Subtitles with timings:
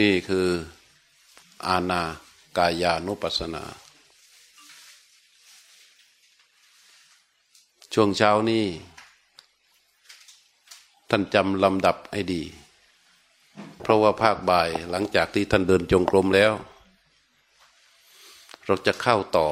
[0.00, 0.48] นี่คือ
[1.66, 2.02] อาณา
[2.56, 3.64] กายานุปัสสนา
[7.92, 8.64] ช่วงเช้านี้
[11.10, 12.42] ท่านจำลำดับให้ดี
[13.80, 16.52] เพราะว่าภาคบ่ายหลังจากที่ท่านเดินจงกรมแล้ว
[18.64, 19.48] เราจะเข้าต่อ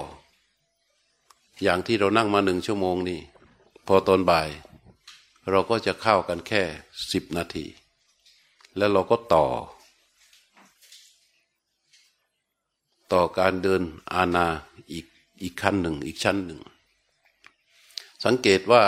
[1.63, 3.21] อย่างที่เรานั่งมาหนึ่งชั่วโมงนี่
[3.87, 4.49] พอตอนบ่าย
[5.51, 6.63] เราก็จะเข้ากันแค่
[7.13, 7.67] สิบนาที
[8.77, 9.47] แล้วเราก็ต่อ
[13.15, 13.83] ต่อการเดิน
[14.13, 14.47] อาณา
[14.93, 15.07] อีก
[15.43, 16.61] อีกขั้นหนึ่งอีกชั้นหนึ่ง
[18.25, 18.85] สังเกตว่า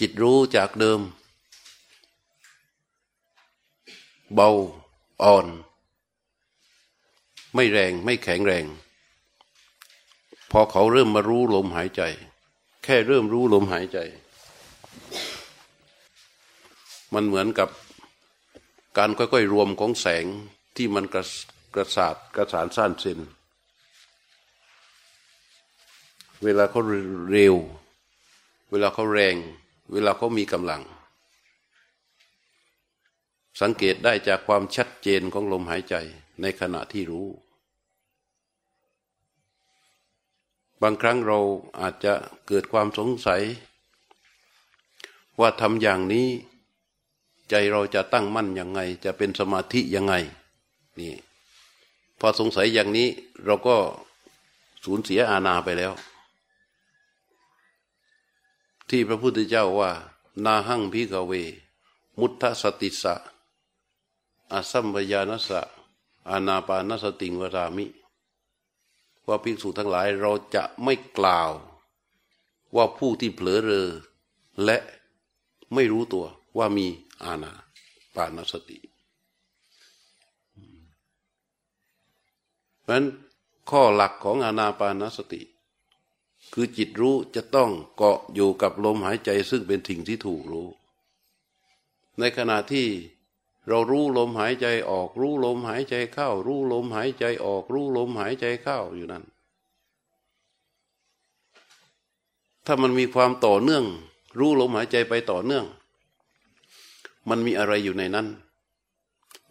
[0.00, 1.00] จิตรู้จากเดิม
[4.34, 4.50] เบา
[5.22, 5.46] อ่อน
[7.54, 8.64] ไม่แรงไม่แข็งแรง
[10.50, 12.02] พอเขาเริ่มมารู้ลมหายใจ
[12.84, 13.98] แค่เริ่มรู้ลมหายใจ
[17.14, 17.68] มันเหมือนกับ
[18.98, 20.24] การค่อยๆรวมของแสง
[20.76, 21.24] ที่มันกระ
[21.74, 23.18] กระสาดกระสานสั้นเส้น
[26.42, 26.80] เวลาเขา
[27.30, 27.54] เร็ว
[28.70, 29.36] เวลาเขาแรง
[29.92, 30.82] เวลาเขามีกำลัง
[33.60, 35.94] สังเกตได้จากความชัดเจนของลมหายใจ
[36.40, 37.28] ในขณะที่รู้
[40.82, 41.38] บางครั้งเรา
[41.80, 42.12] อาจจะ
[42.46, 43.42] เกิดความสงสัย
[45.40, 46.28] ว่าทำอย่างนี้
[47.50, 50.14] ใจเราจะตั้งมั่นยังไง จะเป็นสมาธิยังไง
[50.98, 51.12] นี่
[52.20, 53.08] พอสงสัยอย่างนี้
[53.44, 53.76] เราก็
[54.84, 55.92] สูญเสียอาณาไปแล้ว
[58.88, 59.92] ที่พระพุทธเจ้าว่า
[60.44, 61.32] นาหังพิกเว
[62.18, 63.14] มุทธสติสะ
[64.52, 65.60] อาสัมปยานสะ
[66.30, 67.86] อานาปานสติงวรามิ
[69.26, 71.50] ว่าภิกษุทั้งหลายเราจะไม่กล่าว
[72.76, 73.88] ว่าผู้ที่เผลอเรอ
[74.64, 74.76] และ
[75.74, 76.26] ไม่รู้ตัว
[76.56, 76.86] ว่ามี
[77.24, 77.52] อาณา
[78.14, 78.78] ปานสติ
[82.84, 83.06] เพราะนั้น
[83.70, 85.42] ข้อหลักของอาณาปานสติ
[86.52, 90.68] คือจิตรู้จะต้องเกาะอยู่กับลมหายใจซึ่งเป็นสิ่งที่ถูกรู้
[92.18, 92.88] ในขณะที่
[93.68, 99.24] เรารู้ลมหายใจออกรู้ลมหายใจเข้า รู้ลมหายใจออกรู้ลมหายใจเข้าอยู่นั้น
[102.66, 103.84] ถ้ามันมีความต่อเนื่อง
[104.38, 105.64] รู้ลมหายใจไปต่อเนื่อง
[107.28, 108.26] มันมีอะไรอยู่ในนั้น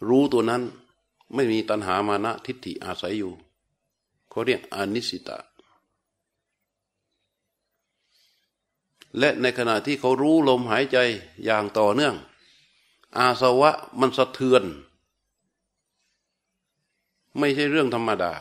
[0.07, 0.63] รู้ตัวนั้น
[1.33, 3.33] ไม่มีตัณหามานะทิฏฐิอาศัยอยู่
[4.29, 5.39] เขาเรียกอนิสิตา
[9.19, 10.97] และในขณะที่เขารู้ลมหายใจ
[11.43, 12.15] อย่างต่อเนื่อง
[13.17, 14.63] อาสวะมันสะเทือน
[17.37, 18.33] ไม่ใช่เรื่องธรรมดา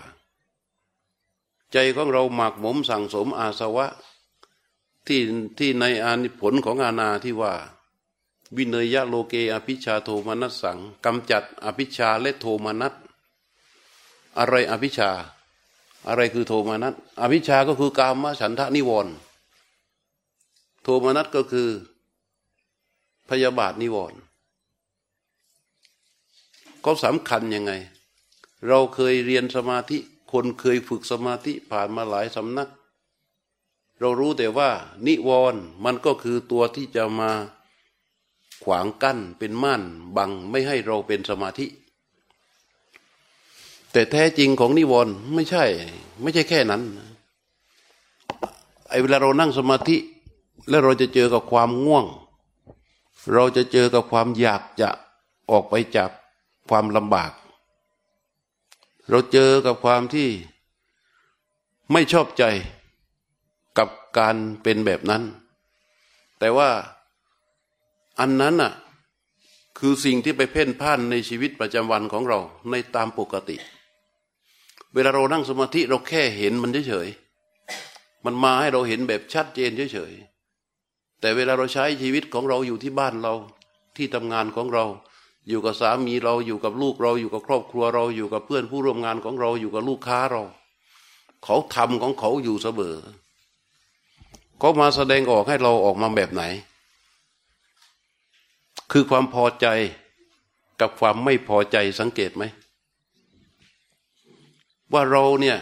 [1.73, 3.87] ใจของเราหมักหมมสั่งสมอาสวะ
[5.07, 5.21] ที่
[5.59, 7.53] ที่ในอานิผลของอาณาที่ว่า
[8.57, 12.95] วินเนยะโลเกอภิชาโทมนัสสังกำจัดอภิชาและโทมนัส
[14.39, 15.11] อะไรอภิชา
[16.09, 19.15] อะไรคือโทมนัสอภิชาก็คือกามฉันทะนิวรณ์
[20.83, 21.69] โทมนัสก็คือ
[23.29, 24.19] พยาบาทนิวรณ์
[26.85, 27.73] ก็สำคัญยังไง
[28.69, 29.99] เราเคยเรียนสมาธิ
[30.33, 32.69] คนเคยฝึกสมาธิผ่านมาหลายสำนัก
[34.01, 34.71] เรารู้แต่ว่า
[35.07, 37.31] นิวรณ์มันก็คือตัวที่จะมา
[38.63, 39.83] ขวางกั้นเป็นม่าน
[40.17, 41.67] บังไม่ให้เราเป็นสมาธิ
[43.93, 45.65] แต่แท้จริงของนิวรณ์ไม่ใช่
[46.23, 46.83] ไม่ใช่แค่นั้น
[48.89, 49.97] ไอ้เวลาเรานั่งสมาธิ
[50.69, 52.07] และเราจะเจอกับความง่วง
[53.33, 54.89] เราจะเจอกับความอยากจะ
[55.51, 56.11] ออกไปจาก
[56.69, 57.33] ความลำบาก
[59.09, 60.29] เราเจอกับความที่
[61.93, 62.45] ไม่ชอบใจ
[63.79, 65.23] กับการเป็นแบบนั้น
[66.39, 66.71] แต่ว่า
[68.21, 68.73] อันนั้นน่ะ
[69.79, 72.39] คือสิ่งที่ไปเพ่นพ่านในชีวิตประจำวันของเรา
[72.71, 73.57] ในตามปกติ
[74.95, 83.35] เวลาเรานั่งสมาธิเราแค่เห็นมันเฉยๆมันมาให้เราเห็นแบบชัดเจนเฉยๆแต่เวลาเราใช้ชีวิตของเราอยู่ที่บ้านเรา
[83.97, 84.85] ที่ทำงานของเรา
[85.49, 90.43] อยู่กับสามีเราอยู่กับลูกเราอยู่กับครอบครัวเราอยู่กับเพื่อนผู้ร่วมงานของเราอยู่กับลูกค้าเรา
[91.45, 92.97] เขาทำของเขาอยู่เสมอ
[94.59, 96.43] เขามาแสดงออกให้เราออกมาแบบไหน
[98.93, 99.67] คือความพอใจ
[100.81, 102.45] กับความไม่พอใจสังเกตไหม
[104.93, 105.59] ว่าเราเนี่ย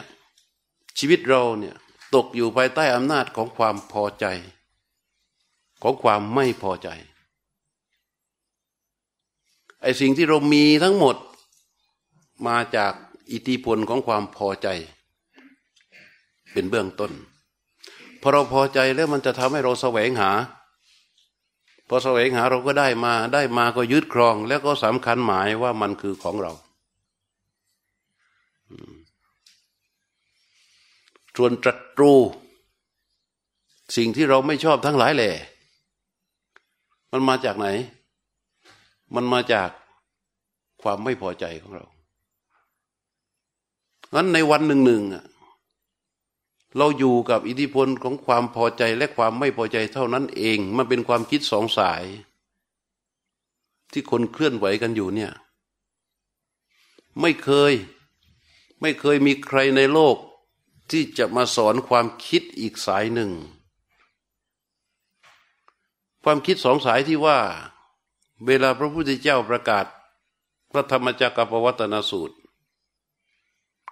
[0.99, 1.75] ชีวิตเราเนี่ย
[2.15, 4.27] ตกอยู่ภายใต้อำนาจของความพอใจ
[5.83, 6.89] ของความไม่พอใจ
[9.83, 11.17] ไอ้สิ่งที่เรามีทั้งหมด
[12.47, 12.93] มาจาก
[13.33, 14.69] อิทธิพลของความพอใจ
[16.53, 17.13] เป็นเบื้องต้น
[18.21, 20.31] พอเราพอใจแล้วมันจะทำให้เราแสวงหา
[21.93, 26.53] พอแสวงหาเราก็ได้มาได้มาก็ยึดครอง แล้วก็สำคัญหมายว่ามันคือของเรา
[31.37, 32.13] ส่วนตรัตรู
[33.97, 35.31] สิ่งที่เราไม่ชอบทั้งหลายแหล่
[37.13, 37.67] มันมาจากไหน
[39.15, 39.69] มันมาจาก
[40.83, 41.85] ความไม่พอใจของเรา
[44.15, 45.25] งั้นในวันหนึ่งหนึ่งอะ
[46.77, 52.05] เราอยู่กับอิทธิพลของความพอใจและความไม่พอใจเท่านั้นเอง มันเป็นความคิดสองสาย
[53.93, 55.33] ที่คนเคลื่อนไหวกันอยู่เนี่ย
[57.21, 57.73] ไม่เคย
[58.81, 60.17] ไม่เคยมีใครในโลก
[60.91, 63.31] ที่จะมาสอนความคิดอีกสายหนึ่ง
[66.25, 67.39] ความคิดสองสายที่ว่า
[68.47, 69.87] เวลาพระพุทธเจ้าประกาศ
[70.71, 72.37] พระธรรมจักรปวัตนสูตร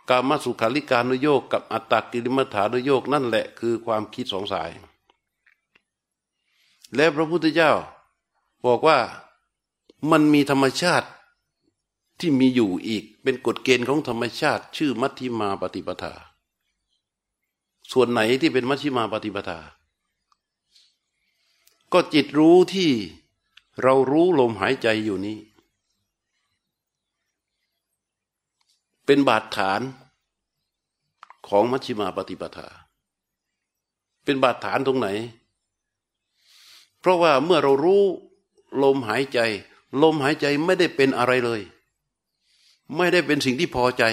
[0.08, 4.70] กามสุขาริการุโยกกับอัตตกิริมัฐานุโยกนั่นแหละคือความคิดสองสาย
[6.94, 7.72] และพระพุทธเจ้า
[8.66, 8.98] บอกว่า
[10.10, 11.08] มันมีธรรมชาติ
[12.20, 16.14] ที่มีอยู่อีก เป็นกฎเกณฑ์ของธรรมชาติ ชื่อมัชฌิมาปฏิปทา
[17.92, 19.58] ส่วนไหนที่เป็นมัชฌิมาปฏิปทา
[21.92, 22.90] ก็จิตรู้ที่
[23.82, 25.38] เรารู้ลมหายใจอยู่นี้
[29.10, 29.80] เป็นบาดฐาน
[31.48, 32.68] ของมัชฌิมาปฏิปทา
[34.24, 35.08] เป็นบาดฐานตรงไหน
[37.00, 38.02] เพราะว่าเมื่อเรารู้
[38.82, 39.38] ลมหายใจ
[40.02, 41.60] ลมหายใจไม่ได้เป็นอะไรเลย
[42.96, 44.04] ไม่ได้เป็นสิ่งที่พอใจ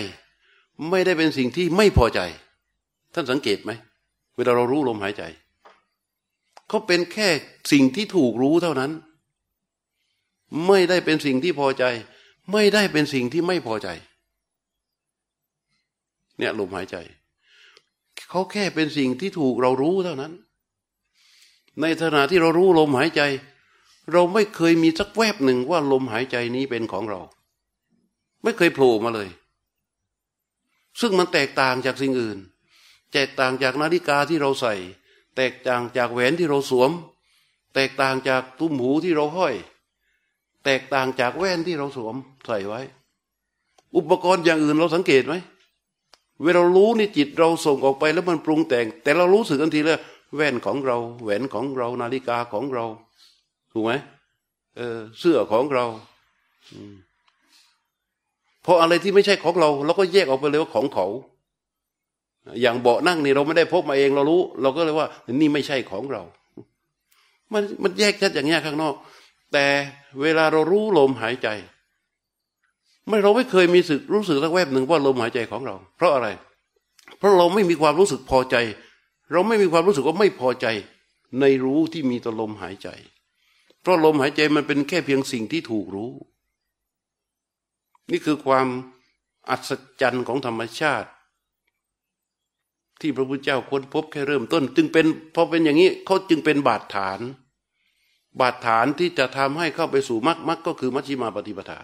[0.90, 2.22] ไม่ได้เป็นสิ่งที่ไม่พอใจ
[3.14, 3.72] ท่านสังเกตไหม
[4.36, 5.24] เวลาเรารู้ลมหายใจ
[6.68, 7.30] เขาเป็นแค่
[7.72, 8.92] สิ่งที่ถูกรู้เท่านั้น
[10.68, 11.84] ไม่ได้เป็นสิ่งที่พอใจ
[12.52, 13.90] ไม่ได้เป็นสิ่งที่ไม่พอใจ
[16.38, 16.98] เนี่ยลมหายใจ
[18.30, 20.34] เขาแค่เป็นสิ่งที่ถูกเรารู้เท่านั้น
[21.82, 23.22] ในขณะที่เรารู้ลมหายใจ
[24.14, 27.22] เราไม่เคยมีสักแวบหนึ่งว่าลมหายใจนี้เป็นของเรา
[28.44, 29.30] ไม่เคยโผล่มาเลย
[31.02, 32.38] ซึ่งมันแตกต่างจากสิ่งอื่น
[33.14, 34.76] แตกต่างจากนาฬิกาที่เราใส่
[35.36, 36.92] แตกต่างจากแหวนที่เราสวม
[37.76, 39.56] แตกต่างจากตุ้มหูที่เราห้อย
[40.66, 42.16] แตกต่างจากแว่นที่เราสวม
[42.48, 42.82] ใส่ไว้
[43.96, 45.36] อุปกรณ์อย่างอื่นเราสังเกตไหม
[46.44, 50.00] เวลารู้นี่จิตเราส่งออกไปแล้วมันปรุงแต่ง แต่เรารู้สึกทันทีเลย
[50.36, 52.86] แว่นของเรา แหวนของเรานาฬิกาของเรา
[53.72, 53.92] ถูกไหม
[54.78, 55.86] เออเสื้อของเรา
[58.64, 61.08] เพราะอะไรที่ไม่ใช่ของเรา เราก็แยกออกไปเลยว่าของเขา
[62.62, 66.22] อย่างเบาะนั่งนี่เราไม่ได้พบมาเองเรารู้ เราก็เลยว่า นี่ไม่ใช่ของเรา
[67.54, 68.96] มันมันแยกชัดอย่างนี้ข้างนอก
[69.54, 69.66] แต่
[70.22, 71.48] เวลาเรารู้ลมหายใจ
[73.08, 76.28] ไม่เราไม่เคยมีสึกรู้สึกสักแวบหนึ่งว่าลมหายใจของเรา เพราะอะไร
[77.18, 78.56] เพราะเราไม่มีความรู้สึกพอใจ
[79.32, 80.68] เราไม่มีความรู้สึกว่าไม่พอใจ
[81.40, 82.90] ในรู้ที่มีต่อลมหายใจ
[83.82, 86.12] เพราะลมหายใจมันเป็นแค่เพียงสิ่งที่ถูกรู้
[88.12, 88.68] นี่คือความ
[89.50, 89.72] อัศ
[90.02, 91.10] จรรย์ของธรรมชาติ
[93.02, 95.06] ที่พระพุทธเจ้าค้นพบแค่เริ่มต้น จึงเป็น
[95.36, 97.20] พอเป็นอย่างนี้เขาจึงเป็นบาดฐาน
[98.40, 101.80] บาดฐานที่จะทำให้เข้าไปสู่มรรคมรรคก็คือมัชฌิมาปฏิปทา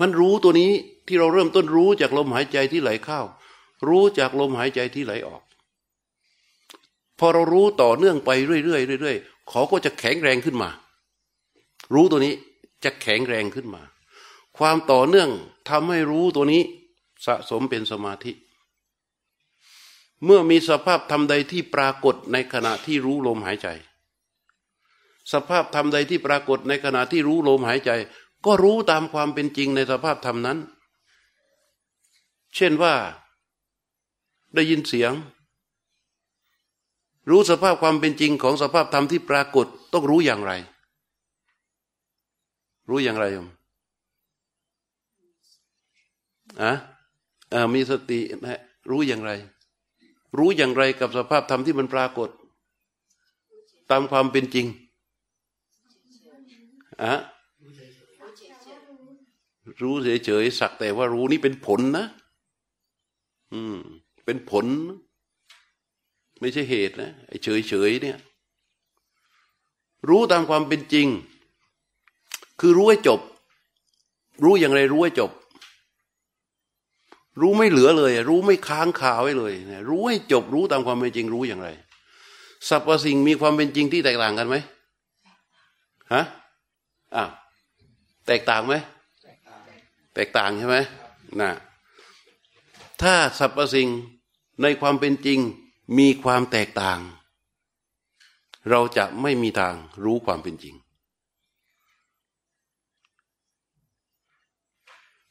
[0.00, 0.70] มันรู้ตัวนี้
[1.06, 3.20] ที่เราเริ่มต้นรู้จากลมหายใจที่ไหลเข้า
[3.88, 5.42] รู้จากลมหายใจที่ไหลออก
[7.18, 10.70] พอเรารู้ต่อเนื่องไปเรื่อยๆเรื่อยๆเขาก็จะแข็งแรงขึ้นมา
[11.94, 12.34] รู้ตัวนี้
[12.84, 13.82] จะแข็งแรงขึ้นมา
[14.58, 15.30] ความต่อเนื่อง
[15.68, 16.62] ทำให้รู้ตัวนี้
[17.26, 18.32] สะสมเป็นสมาธิ
[20.24, 23.68] เมื่อมีสภาพธรรมใดที่ปรากฏในขณะที่รู้ลมหายใจ
[25.32, 27.90] สภาพธรรมใดที่ปรากฏในขณะที่รู้ลมหายใจ
[28.46, 30.58] ก็รู้ตามความเป็นจริงในสภาพธรรมนั้น
[32.54, 32.94] เช่นว่า
[34.54, 35.12] ได้ยินเสียง
[37.30, 40.52] รู้สภาพความเป็นจริงของสภาพธรรมที่ปรากฏต้องรู้อย่างไร
[42.88, 46.72] รู้อย่างไรอะ
[47.52, 49.30] อ่ามีสตินะรู้อย่างไร
[50.38, 52.28] รู้อย่างไรกับสภาพธรรมที่มันปรากฏ
[53.90, 54.66] ตามความเป็นจริง
[57.02, 57.14] อะ
[59.82, 62.06] รู้เฉยๆสักแต่ว่ารู้นี่เป็นผลนะ
[63.52, 63.76] อืม
[64.24, 64.66] เป็นผล
[66.40, 68.18] ไม่ใช่เหตุนะไอ้เฉยๆเนี่ย
[70.08, 71.06] รู้ตามความเป็นจริง
[72.60, 73.20] คือรู้ให้จบ
[74.44, 75.30] รู้อย่างไรรู้ให้จบ
[77.40, 79.54] รู้ไม่เหลือเลย รู้ไม่ค้างคาไว้เลย
[79.88, 81.68] รู้ให้จบ รู้ตามความเป็นจริง รู้อย่างไร
[82.68, 84.56] สรรพสิ่งมีความเป็นจริงที่แตกต่างกันไหม
[86.12, 86.24] ฮะ
[87.16, 87.30] อ่าว
[88.26, 88.74] แตกต่างไหม
[90.18, 90.78] แตกต่างใช่ไหม
[91.40, 91.52] นะ
[93.02, 93.88] ถ้าสรรพสิ่ง
[94.62, 95.38] ในความเป็นจริง
[95.98, 97.00] มีความแตกต่าง
[98.70, 100.74] เราจะไม่มีทางรู้ความเป็นจริง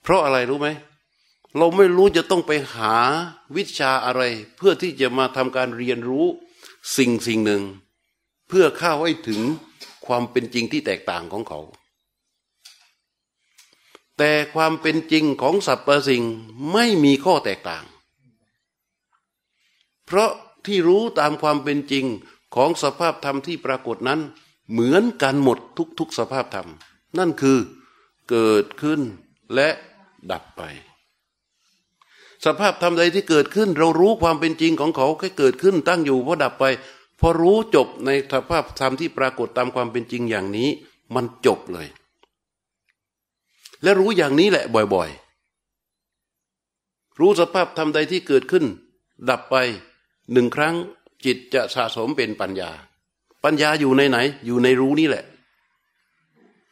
[0.01, 0.70] เพราะอะไรรู้ไหม
[1.58, 2.96] เราไม่รู้จะต้องไปหา
[3.56, 4.22] วิชาอะไร
[4.58, 6.25] เพื่อที่จะมาทำการเรียนรู้
[6.98, 7.63] สิ่งสิ่งหนึ่ง
[8.48, 9.41] เพื่อเข้าให้ถึง
[10.06, 11.60] ความเป็นจริงที่แตกต่างของเขา
[14.17, 16.24] แต่ความเป็นจริงของสรรพสิ่ง
[16.71, 17.83] ไม่มีข้อแตกต่าง
[20.05, 20.31] เพราะ
[20.65, 22.05] ที่รู้ตามความเป็นจริง
[22.55, 24.19] ของสภาพธรรมที่ปรากฏนั้น
[24.71, 25.57] เหมือนกันหมด
[26.00, 26.69] ทุกๆสภาพธรรม
[27.17, 27.57] นั่นคือ
[28.29, 29.01] เกิดขึ้น
[29.55, 29.69] และ
[30.31, 30.62] ดับไป
[32.45, 36.65] สภาพธรรมใดที่เกิดขึ้น เรารู้ความเป็นจริงของเขาแค่เกิดขึ้นตั้งอยู่พอดับไป
[37.19, 40.69] พอรู้จบในสภาพธรรมที่ปรากฏตามความเป็นจริงอย่างนี้
[41.15, 41.88] มันจบเลย
[43.84, 48.65] และรู้อย่างนี้แหละบ่อยๆ รู้สภาพธรรมใดที่เกิดขึ้น
[49.29, 49.55] ดับไป
[50.34, 50.75] หนึ่งครั้ง
[51.25, 52.72] จิตจะสะสมเป็นปัญญา
[53.43, 55.24] ปัญญาอยู่ในไหน อยู่ในรู้นี่แหละ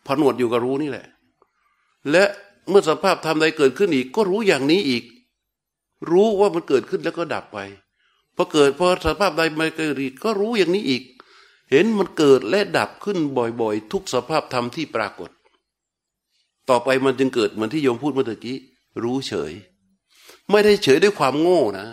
[0.06, 1.06] ผนวดอยู่กับรู้นี่แหละ
[2.12, 2.24] และ
[2.70, 5.04] เมื่อสภาพธรรมใดเกิดขึ้นอีก ก็รู้อย่างนี้อีก
[6.12, 7.58] รู้ว่ามันเกิดขึ้นแล้วก็ดับไป
[8.36, 11.04] พอเกิดพอสภาพใดมาเกิดอีกก็รู้อย่างนี้อีก
[11.72, 13.18] เห็นมันเกิดและดับขึ้น
[13.62, 15.30] บ่อยๆ ทุกสภาพธรรมที่ปรากฏ
[16.70, 18.58] ต่อไปมันจึงเกิดเหมือนที่โยมพูดเมื่อกี้
[19.04, 19.52] รู้เฉย
[20.52, 21.88] ไม่ได้เฉยด้วยความโง่นะ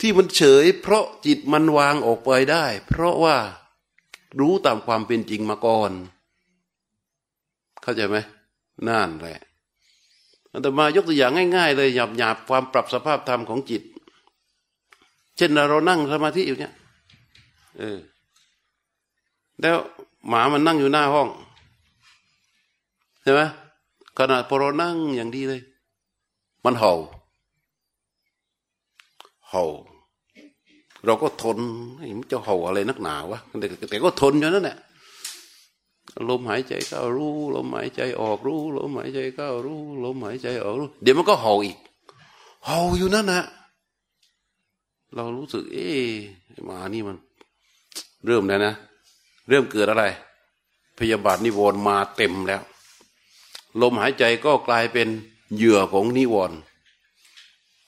[0.00, 3.36] ที่มันเฉย เพราะจิตมันวางออกไปได้ เพราะว่า
[4.40, 5.90] รู้ตามความเป็นจริงมาก่อน
[7.82, 8.16] เข้าใจไหม
[8.88, 9.40] นั่นแหละ
[10.62, 13.82] แต่มายกตัวอย่างง่าย ๆ เลยหยาบหยาบความปรับสภาพธรรมของจิต
[15.36, 16.72] เช่นเรานั่งสมาธิอยู่เนี่ย
[17.78, 17.98] เออ
[19.60, 19.76] แล้ว
[20.28, 21.28] หมามันนั่งอยู่หน้าห้อง
[23.22, 23.40] ใช่ไหม
[24.18, 25.60] ขณะพอเรานั่งอย่างดีเลย
[26.64, 26.94] มันเห่า
[29.50, 29.64] เห่า
[31.04, 31.58] เราก็ทน
[32.18, 34.78] มันจะเห่าอะไรนักหนาวะแต่แต่ก็ทนอยู่นั่นแหละ
[36.28, 41.76] ลมหายใจเข้ารู้ลมหายใจออกรู้ลมหายใจเข้ารู้ลมหายใจออกรู้ เดี๋ยวมันก็เห่าอีก
[42.66, 43.42] เห่าอยู่นั่นนะ
[45.14, 45.88] เรารู้สึก เอ๊
[46.68, 47.16] มานี่มัน
[48.26, 48.74] เริ่มแล้วนะ
[49.48, 50.04] เริ่มเกิดอะไร
[50.98, 52.62] พยาบาทนิวรณ์มาเต็มแล้ว
[53.80, 55.08] ลมหายใจก็กลายเป็น
[55.54, 56.58] เหยื่อของนิวรณ์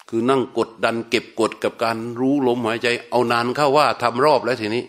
[0.08, 4.84] คือนั่งกดดันเก็บกดกับการรู้ลมหายใจ เอานานเข้าว่าทำรอบแล้วทีนี้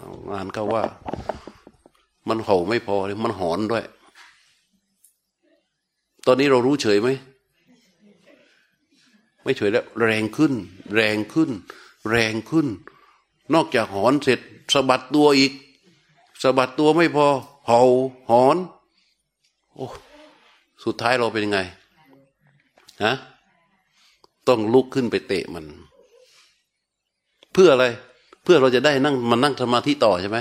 [0.00, 0.82] เอานานเข้าว่า
[2.28, 3.84] มันเห่าไม่พอเลยมันหอนด้วย
[6.26, 7.08] ตอนนี้เรารู้เฉยไหม
[9.42, 10.52] ไม่เฉยแล้ว แรงขึ้น
[10.94, 11.50] แรงขึ้น
[12.10, 12.66] แรงขึ้น
[13.54, 14.40] นอกจากหอนเสร็จ
[14.72, 15.52] สะบัดตัวอีก
[16.42, 17.26] สะบัดตัวไม่พอ
[17.66, 17.80] เห่า
[18.30, 18.56] หอน
[19.78, 19.88] โอ้
[20.84, 21.60] สุดท้ายเราเป็นยังไง
[23.04, 23.14] ฮะ
[24.48, 25.64] ต้องลุกขึ้นไปเตะมัน
[27.52, 27.86] เพื่ออะไร
[28.44, 30.38] เพื่อเราจะได้นั่งมันนั่งสมาธิต่อใช่ไหม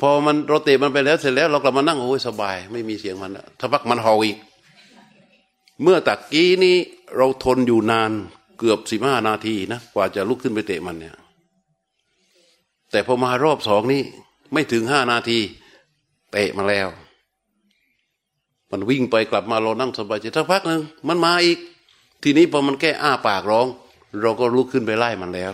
[0.00, 4.36] พอมันเราเตะมันไปแล้วเสร็จแล้ว เรากลับมานั่งโอ้ยสบาย ไม่มีเสียงมันถ้าพักมันเห่าอีก
[5.82, 6.76] เมื่อตะกี้นี้
[7.16, 8.10] เราทนอยู่นาน
[8.58, 11.16] เกือบสิบห้านาทีนะกว่าจะลุกขึ้นไปเตะมันเนี่ย
[12.90, 14.02] แต่พอมารอบสองนี้
[14.52, 15.38] ไม่ถึงห้านาที
[16.32, 16.88] เตะมาแล้ว
[18.70, 21.58] มันวิ่งไปกลับมาเรานั่งสบายใจสักพักหนึ่งมันมาอีก
[22.22, 23.66] ทีนี้พอมันแค่อ้าปากร้อง
[24.22, 25.52] เราก็ลุกขึ้นไปไล่มันแล้ว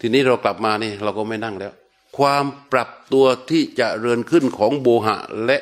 [0.00, 1.72] ทีนี้เรากลับมานี่เราก็ไม่นั่งแล้ว
[2.18, 5.58] ความปรับตัวที่จะเรือนขึ้นของโบหะ และ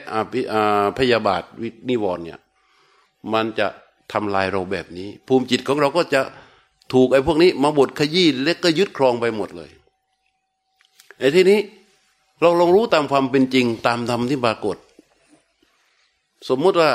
[0.99, 2.41] พยาบาทวินิวรเนี่ย
[3.33, 3.67] มันจะ
[4.13, 6.21] ทำลายเราแบบนี้ ภูมิจิตของเราก็จะ
[6.93, 9.71] ถูกไอ้พวกนี้ มาบดขยี้และก็ยึดครองไปหมดเลย
[11.19, 11.59] ไอ้ทีนี้
[12.41, 14.77] เราลองรู้ตามความเป็นจริงตามธรรมที่ปรากฏ
[16.49, 16.93] สมมุติว่า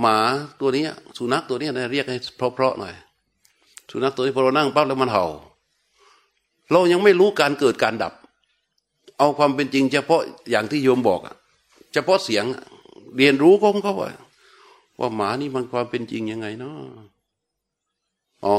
[0.00, 0.16] หมา
[0.60, 0.84] ตัวนี้
[1.16, 2.94] สุนัขตัวนี้นะเรียกให้เพราะๆหน่อย
[3.90, 5.24] สุนัขตัวนี้พอเรานั่งปั๊บแล้วมันเห่า
[6.70, 8.12] เรายังไม่รู้การเกิดการดับ
[9.18, 11.36] เอาความเป็นจริง เฉพาะอย่างที่โยมบอกอะ
[11.92, 12.44] เฉพาะเสียง
[13.16, 14.10] เรียนรู้ของเขาว่า
[14.98, 16.78] ว่าหมานี่มันความเป็นจริงยังไงเนาะ
[18.44, 18.54] อ๋อ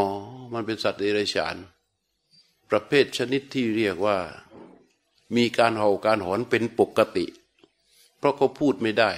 [0.54, 1.56] มันเป็นสัตว์เดรัจฉาน
[2.70, 4.18] ประเภทชนิดที่เรียกว่า
[5.36, 7.26] มีการเห่าการหอนเป็นปกติ
[8.20, 9.12] เพราะเขาพูดไม่ได้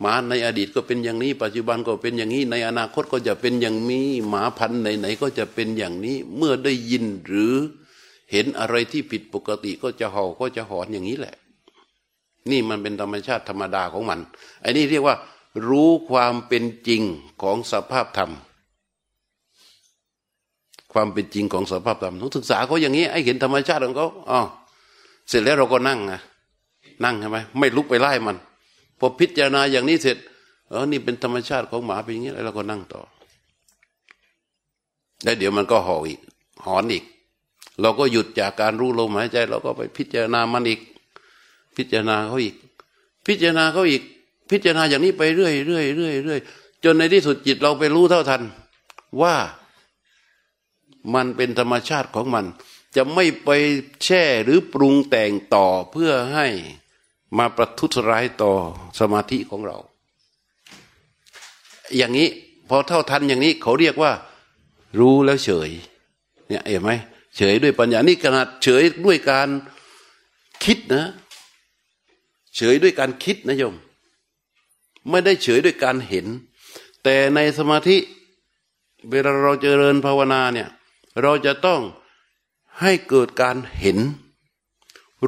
[0.00, 7.54] หมาในอดีตก็เป็นอย่างนี้ ปัจจุบันก็เป็นอย่างนี้ ในอนาคตก็จะเป็นอย่างนี้หมาพันธุ์ไหนๆก็จะเป็นอย่างนี้ เมื่อได้ยินหรือ
[8.32, 11.34] เห็นอะไรที่ผิดปกติก็จะเห่าก็จะหอนอย่างนี้แหละ
[12.50, 14.20] นี่มันเป็นธรรมชาติธรรมดาของมัน
[14.60, 15.16] ไอ้นี่เรียกว่า
[15.68, 17.02] รู้ความเป็นจริง
[17.42, 18.30] ของสภาพธรรม
[20.92, 24.40] ความเป็นจริงของสภาพธรรมต้องศึกษาเขาอย่างนี้ไอ้เห็นธรรมชาติของเขาอ๋อ
[25.28, 26.20] เสร็จแล้วเราก็นั่งนะ
[27.04, 28.36] นั่งใช่ไหมไม่ลุกไปไล่มัน
[28.98, 30.16] พอพิจารณาอย่างนี้เสร็จ
[30.68, 33.02] เออนี่เป็นธรรมชาติของหมาเป็นอย่างนี้แล้วเราก็นั่งต่อ
[35.22, 36.20] แล้วเดี๋ยวมันก็ห่ออีก
[36.66, 37.04] หอนอีก
[37.80, 40.80] เราก็หยุดจากการรู้ลมหายใจ เราก็ไปพิจารณามันอีก
[41.76, 42.54] พิจารณาเขาอีก
[43.26, 44.02] พิจารณาเขาอีก
[44.50, 46.40] พิจารณาอย่างนี้ไปเรื่อยเรื่อยเรื่อยเรื่อย
[46.84, 48.42] จนในที่สุดจิตเราไปรู้เท่าทัน
[49.22, 49.34] ว่า
[51.14, 52.44] มันเป็นธรรมชาติของมัน
[52.96, 53.50] จะไม่ไป
[54.04, 56.46] แช่หรือปรุงแต่งต่อเพื่อให้
[57.38, 58.52] มาประทุษร้ายต่อ
[58.98, 59.78] สมาธิของเรา
[61.96, 62.28] อย่างนี้
[62.68, 64.12] พอเท่าทันอย่างนี้เขาเรียกว่า
[64.98, 65.70] รู้แล้วเฉย
[66.48, 66.90] เนี่ยเห็นไหม
[67.36, 69.48] เฉยด้วยปัญญานี่ขนาดเฉยด้วยการ
[70.64, 71.04] คิดนะ
[72.56, 73.74] เฉยด้วยการคิดนะโยม
[75.08, 76.26] ไม่ได้เฉยด้วยการเห็น
[77.02, 77.96] แต่ในสมาธิ
[79.10, 80.68] เวลาเราเจริญภาวนาเนี่ย
[81.22, 81.80] เราจะต้อง
[82.80, 83.98] ให้เกิดการเห็น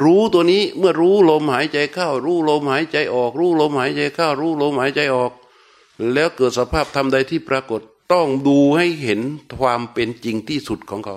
[0.02, 5.32] รู้ตัวนี้เมื่อรู้ลมหายใจเข้า รู้ลมหายใจออก รู้ลมหายใจเข้า รู้ลมหายใจออก
[6.12, 7.80] แล้วเกิดสภาพธรรมใดที่ปรากฏ
[8.12, 9.20] ต้องดูให้เห็น
[9.58, 11.16] ความเป็นจริงที่สุดของเขา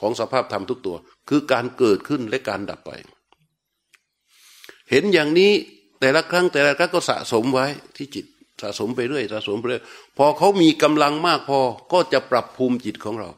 [0.00, 0.96] ของสภาพธรรมทุกตัว
[1.28, 2.90] คือการเกิดขึ้นและการดับไป
[4.90, 5.52] เห็นอย่างนี้
[6.00, 8.26] แต่ละครั้งแต่ละครั้งก็สะสมไว้ที่จิต
[8.62, 9.82] สะสมไปเรื่อยสะสมไปเรื่อย
[10.16, 11.60] พอเขามีกำลังมากพอ
[11.92, 13.30] ก็จะปรับภูมิจิตของเรา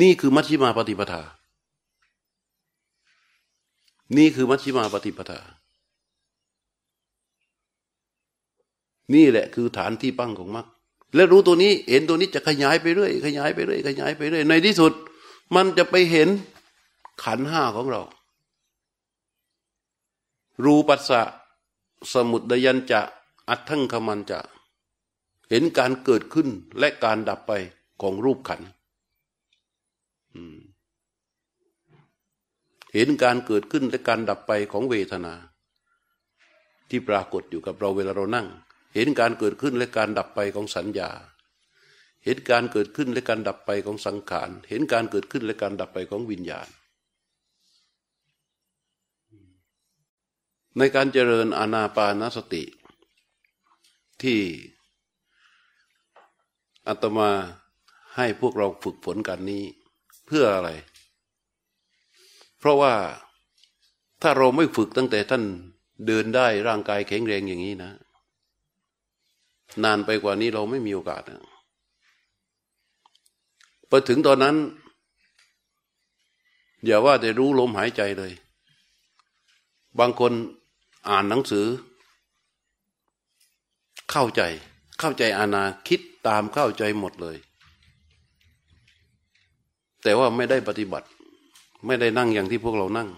[0.00, 1.22] นี่คือมัชฌิมาปฏิปทา
[4.16, 5.40] นี่คือมัชฌิมาปฏิปทา
[9.14, 10.66] นี่แหละคือฐานที่ปั้งของมรรค
[11.14, 14.92] และรู้ตัวนี้เห็นตัวนี้จะขยายไปเรื่อยขยายไปเรื่อยขยายไปเรื่อยในที่สุด
[15.54, 16.28] มันจะไปเห็น
[17.24, 18.02] ขันห้าของเรา
[20.64, 21.20] รูปัสสะ
[22.12, 23.00] สมุดยันจะ
[23.48, 24.38] อัตถังคมันจะ
[25.50, 27.52] เห็นการเกิดขึ้นและการดับไป
[28.02, 28.68] ของรูปขันธ์
[32.94, 35.34] เห็นการเกิดขึ้นและการดับไปของเวทนา
[36.88, 38.48] ที่ปรากฏอยู่กับเราเวลาเรานั่ง
[38.94, 41.10] เห็นการเกิดขึ้นและการดับไปของสัญญา
[42.24, 46.68] เห็นการเกิดขึ้นและการดับไปของสังขาร เห็นการเกิดขึ้นและการดับไปของวิญญาณ
[50.78, 52.64] ในการเจริญอานาปานสติ
[54.22, 54.40] ที่
[56.88, 57.30] อาตมา
[58.16, 59.64] ให้พวกเราฝึกฝนกันนี้
[60.26, 60.70] เพื่ออะไร
[62.62, 62.94] เพราะว่า
[64.22, 65.42] ถ้าเราไม่ฝึกตั้งแต่ท่าน
[66.06, 67.92] เดินได้ร่างกายแข็งแรงอย่างนี้นะ
[69.84, 71.40] นานไปกว่านี้เราไม่มีโอกาสนะ
[73.88, 74.56] พอถึงตอนนั้น
[76.86, 78.32] อย่าว่าแต่รู้ลมหายใจเลย
[79.98, 80.32] บางคน
[81.08, 81.66] อ่านหนังสือ
[84.10, 84.42] เข้าใจ
[85.00, 87.36] เข้าใจอาณาคิดตามเข้าใจหมดเลย
[90.02, 91.08] แต่ว่าไม่ได้ปฏิบัติ
[91.86, 93.08] ไม่ได้นั่งอย่างที่พวกเรานั่ง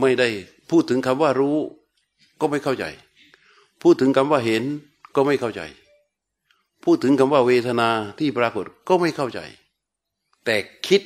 [0.00, 0.28] ไม่ได้
[0.70, 1.56] พูดถึงคำว่ารู้
[2.40, 2.84] ก็ไม่เข้าใจ
[3.82, 4.64] พูดถึงคำว่าเห็น
[5.14, 5.62] ก็ไม่เข้าใจ
[6.84, 9.40] พูดถึงคำว่าเวทนาที่ปรากฏก็ไม่เข้าใจ
[10.44, 11.02] แต่คิด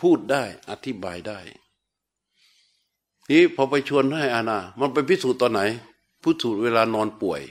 [0.00, 1.38] พูดได้อธิบายได้
[3.30, 5.60] นี่พอไปชวนให้อาณามันไปพิสูจน์ตอนไหน
[6.22, 7.42] พิสูจน์เวลานอนป่วย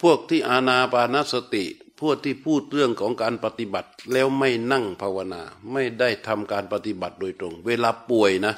[0.00, 1.64] พวกที่อาณาปานสติ
[2.00, 8.54] พวกที่พูดเรื่องของการปฏิบัติแล้วไม่นั่งภาวนา ไม่ได้ทำการปฏิบัติโดยตรง เวลาป่วยนะ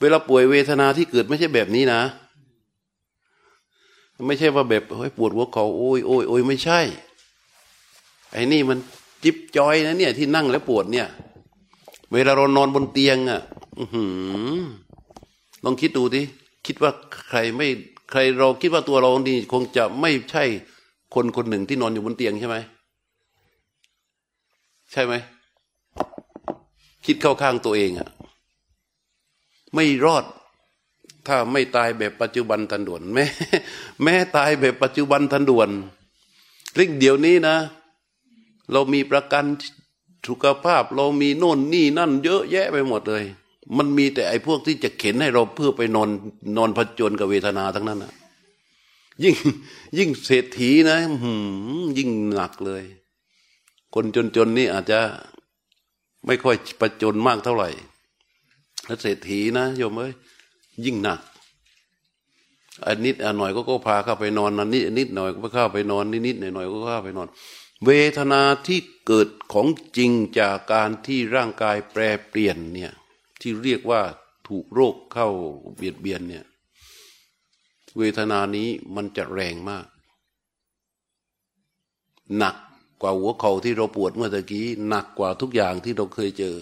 [0.00, 2.00] เวลาป่วยเวทนาที่เกิดไม่ใช่แบบนี้นะ
[4.26, 6.80] ไม่ใช่ว่าแบบเฮ้ยปวดหัวเขาโอ้ยโอ้ยโอ้ยไม่ใช่
[8.32, 8.78] ไอ้นี่มัน
[9.24, 11.08] จิบจอยนะเนี่ยที่นั่งแล้วปวดเนี่ย
[12.12, 13.40] เวลาเรานอนบนเตียงอะ่ะ
[15.64, 16.22] ลองคิดดูดิ
[16.66, 16.90] คิดว่า
[17.28, 17.68] ใครไม่
[18.10, 20.44] ใครเราคิดว่าตัวเรานี่คงจะไม่ใช่
[21.14, 22.56] คนคนหนึ่งที่นอนอยู่บนเตียงใช่ไหม
[24.92, 25.14] ใช่ไหม
[27.06, 28.08] คิดเข้าข้างตัวเองอะ
[29.74, 30.24] ไม่รอด
[31.26, 33.24] ถ้าไม่ตายแบบปัจจุบันทันด่วนแม้
[34.02, 35.70] แม้ตายแบบปัจจุบันทันด่วน
[36.74, 37.56] เรื่องเดี๋ยวนี้นะ
[38.72, 39.44] เรามีประกัน
[40.28, 43.24] สุขภาพ เรามีโน่นนี่นั่น เยอะแยะไปหมดเลย
[43.76, 46.08] มันมีแต่ไอ้พวกที่จะเข็นให้เราเพื่อไปนอน
[46.56, 48.12] นอนผจญกับเวทนาทั้งนั้นนะ
[49.22, 49.34] ยิ่ง
[49.98, 51.32] ยิ่งเศรษฐีนะหื
[51.80, 52.84] มยิ่งหนักเลย
[53.94, 54.04] คน
[54.36, 55.00] จนๆนี่อาจจะ
[56.26, 57.68] ไม่ค่อยประจนมากเท่าไหร่
[58.86, 60.12] แล้วเศรษฐีนะโยมเอ้ย
[60.84, 61.20] ยิ่งหนัก
[62.86, 67.28] อันนิดอันหน่อยก็ก็พาเข้าไปนอนนันนิดนิดหน่อยก็เข้าไปนอนนิดนิดหน่อยหน่อยก็เข้าไปนอน
[67.84, 72.92] เวทนาที่เกิดของจริงจากการที่ร่างกายแปรเปลี่ยนเนี่ย
[73.40, 74.00] ที่เรียกว่า
[74.48, 75.28] ถูกโรคเข้า
[75.76, 76.44] เบียดเบียนเนี่ย
[77.98, 79.86] เวทนานี้มันจะแรงมาก
[82.38, 82.56] หนัก
[83.00, 86.56] กว่าหัวเข่าที่เราปวดเมื่อตะกี้ หนักกว่าทุกอย่างที่เราเคยเจอ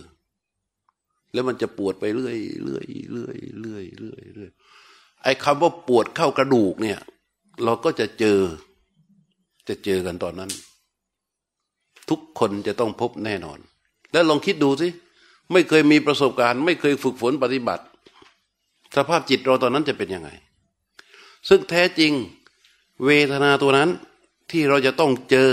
[1.33, 4.51] แล้วมันจะปวดไปเรื่อยเรื่อยเรื่อยเรื่อยเรื่อยเรื่อย
[5.23, 6.99] ไอไอ้คำว่าปวดเข้ากระดูกเนี่ย
[7.65, 8.41] เราก็จะเจอ
[9.69, 10.51] จะเจอกันตอนนั้น
[12.11, 13.59] ทุกคนจะต้องพบแน่นอน
[14.13, 14.89] แล้วลองคิดดูสิ
[15.53, 17.85] ไม่เคยมีประสบการณ์ ไม่เคยฝึกฝนปฏิบัติ
[18.97, 20.31] สภาพจิตเราตอนนั้นจะเป็นยังไง
[21.49, 22.13] ซึ่งแท้จริง
[23.05, 23.91] เวทนาตัวนั้น
[24.51, 25.51] ที่เราจะต้องเจอ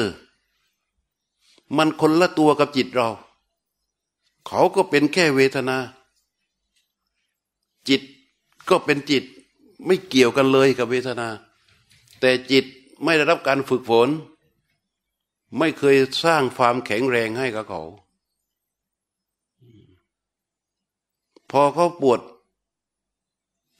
[1.77, 3.09] มันคนละตัวกับจิตเรา
[4.47, 5.77] เขาก็เป็นแค่เวทนา
[7.89, 8.01] จิต
[8.69, 9.23] ก็เป็นจิต
[9.85, 11.27] ไม่เกี่ยวกันเลยกับเวทนา
[12.19, 12.65] แต่จิต
[13.03, 14.09] ไม่ได้รับการฝึกฝน
[15.57, 17.81] ไม่เคยสร้างความแข็งแรงให้กับเขา
[21.51, 22.19] พอเขาปวด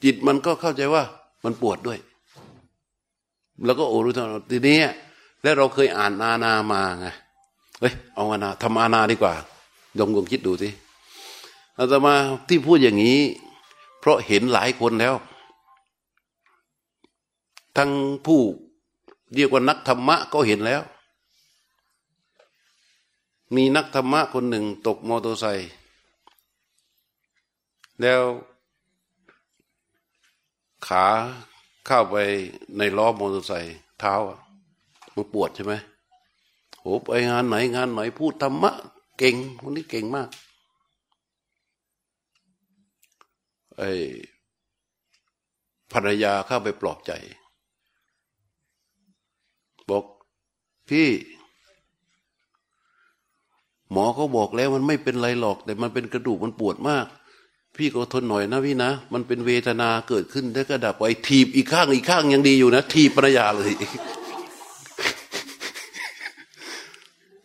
[0.03, 1.03] จิตมันก็เข้าใจว่า
[1.43, 1.99] มันปวดด้วย
[3.65, 4.79] แล้วก็โอรู้ทันทีนี้
[5.43, 7.07] แล้วเราเคยอ่านอาณามาไง
[7.79, 9.33] เฮ้ยเอาอาณาทำอาณาดีกว่า
[9.99, 10.69] ยมยมคิดดูสิ
[11.77, 12.13] อาตมา
[12.47, 13.19] ที่พูดอย่างนี้
[13.99, 15.15] เพราะเห็นหลายคนแล้ว
[17.77, 17.91] ทั้ง
[18.25, 18.41] ผู้
[19.35, 20.81] เรียกว่านักธรรมะก็เห็นแล้ว
[23.55, 25.69] มีนักธรรมะคนหนึ่งตกมอเตอร์ไซค์
[28.01, 28.21] แล้ว
[30.87, 31.05] ขา
[31.85, 32.15] เข้าไป
[32.77, 34.13] ในล้อมอเตอร์ไซค์เท้า
[35.15, 35.73] มันปวดใช่ไหม
[36.79, 38.71] โหไปงานไหนงานไหนพูดธรรมะ
[39.17, 40.29] เก่งคนนี้เก่งมาก
[43.77, 43.91] ไอ้
[45.93, 47.11] ภรรยาเข้าไปปลอบใจ
[49.89, 50.03] บอก
[50.89, 51.07] พี่
[53.91, 57.05] หมอเขาบอกแล้วมันไม่เป็นไรหรอก แต่มันเป็นกระดูกมันปวดมาก
[57.75, 63.71] พี่ก็ทนหน่อยนะพี่นะ มันเป็นเวทนาเกิดขึ้นแล้วก็ดับไปถีบอีกข้างอีกข้างยังดีอยู่นะถีบภรรยาเลย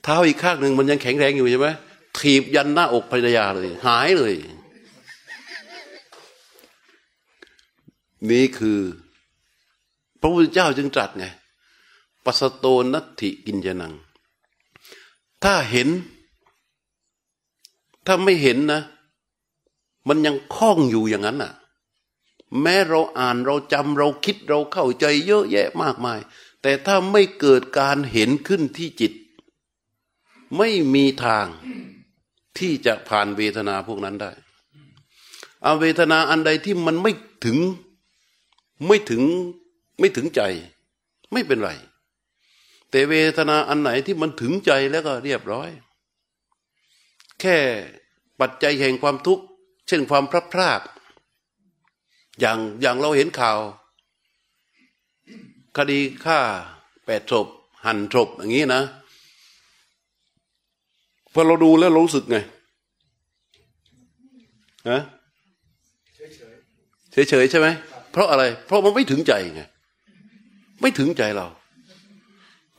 [0.03, 1.69] เท้าอีกข้างหนึ่งมันยังแข็งแรงอยู่ใช่ไหม
[2.19, 4.35] ถีบยันหน้าอกภรรยาเลย หายเลย
[8.31, 8.81] นี่คือ
[10.21, 11.27] พระพุทธเจ้าจึงตรัสไง
[12.25, 13.95] ปัสโตนัตถิกินจนัง
[15.45, 15.89] ถ้าเห็น
[18.07, 18.81] ถ้าไม่เห็นนะ
[20.09, 21.53] มันยังคล้องอยู่อย่างนั้นน่ะ
[22.61, 26.21] แม้เราอ่านเราจำเราคิดเราเข้าใจเยอะแยะมากมาย
[26.63, 29.13] แต่ถ้าไม่เกิดการเห็นขึ้นที่จิต
[30.57, 31.47] ไม่มีทาง
[32.59, 34.33] ที่จะผ่านเวทนาพวกนั้นได้
[35.63, 37.13] เอาเวทนาอันใดที่มันไม่
[37.45, 37.59] ถึง
[38.87, 39.23] ไม่ถึง
[39.99, 40.43] ไม่ถึงใจ
[41.33, 41.71] ไม่เป็นไร
[42.91, 45.71] แต่เวทนาอันไหนที่มันถึงใจแล้วก็เรียบร้อย
[47.41, 47.57] แค่
[48.41, 49.45] ปัจจัยแห่งความทุกข์
[49.89, 50.81] เช่นความพลัดพราก
[52.41, 53.59] อย่างอย่างเราเห็นข่าว
[55.77, 56.39] คดีฆ่า
[57.07, 57.47] แปดศพ
[57.85, 58.83] หั่นศพอย่างนี้นะ
[61.33, 62.39] พอเราดูแล้วรู้สึกไง
[64.91, 65.01] ฮะ
[67.13, 67.69] เฉยๆใช่ไหม
[68.13, 69.63] เพราะอะไร เพราะมันไม่ถึงใจไง
[70.81, 71.47] ไม่ถึงใจเรา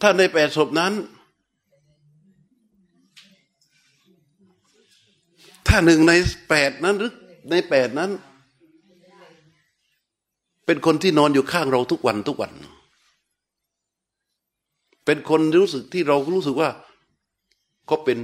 [0.01, 0.93] ถ้าในแปดศพนั้น
[5.69, 6.13] ถ้าหนึ่งใน
[6.49, 7.13] แปดนั้นหรือ
[7.51, 8.11] ในแปดนั้น
[10.65, 12.51] เป็นคนที่นอนอยู่ข้างเราทุกวันทุกวัน
[15.05, 16.69] เป็นคนรู้สึกที่เรารู้สึกว่า
[17.89, 18.19] ก็เป็น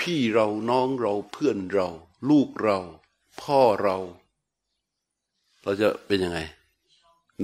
[0.00, 1.88] พี่เราน้องเราเพื่อนเรา
[2.30, 2.78] ลูกเรา
[3.42, 3.96] พ่อเรา
[5.62, 6.38] เราจะเป็นยังไง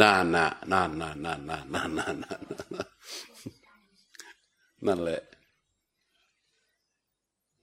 [0.01, 2.41] นานนานานนานนานนานนานนานนาน
[4.87, 5.21] นั่นแหละ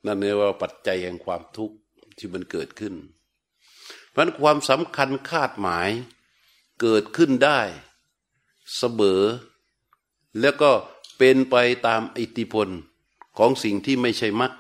[0.06, 1.76] นั่นเรียกว่าปัจจัยแห่งความทุกข์
[2.18, 2.94] ที่มันเกิดขึ้น
[4.10, 5.90] เพราะความสำคัญคาดหมาย
[6.82, 7.60] เกิดขึ้นได้
[8.78, 9.22] เสมอ
[10.40, 10.72] แล้วก็
[11.18, 11.56] เป็นไป
[11.88, 12.68] ตามอิทธิพล
[13.38, 14.54] ของสิ่งที่ไม่ใช่มรรค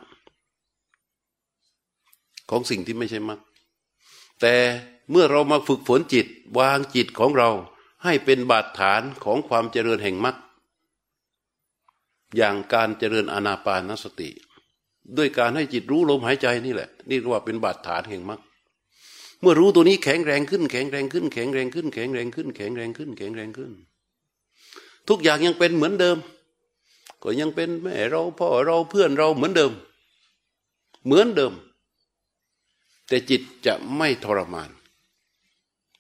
[2.49, 3.39] ของสิ่งที่ไม่ใช่มรรค
[4.41, 4.55] แต่
[5.09, 6.27] เมื่อเรามาฝึกฝนจิต
[6.59, 7.49] วางจิตของเรา
[8.03, 10.37] ให้เป็นบาดฐานของความเจริญแห่งมรรค
[12.37, 14.29] อย่างการเจริญอนาปานสติ
[15.17, 18.41] ด้วยการให้จิตรู้ลมหายใจนี่แหละ นี่เรียกว่าเป็นบาดฐานแห่งมรรค
[19.41, 23.71] เมื่อรู้ตัวนี้แข็งแรงขึ้นแข็งแรงขึ้นแข็งแรงขึ้นแข็งแรงขึ้นแข็งแรงขึ้นแข็งแรงขึ้น
[25.09, 26.17] ทุกอย่างยังเป็นเหมือนเดิม
[27.23, 29.71] ก็ยังเป็นแม่เราพ่อเราเพื่อนเราเหมือนเดิม
[31.05, 31.53] เหมือนเดิม
[33.07, 34.69] แต่จิตจะไม่ทรมาน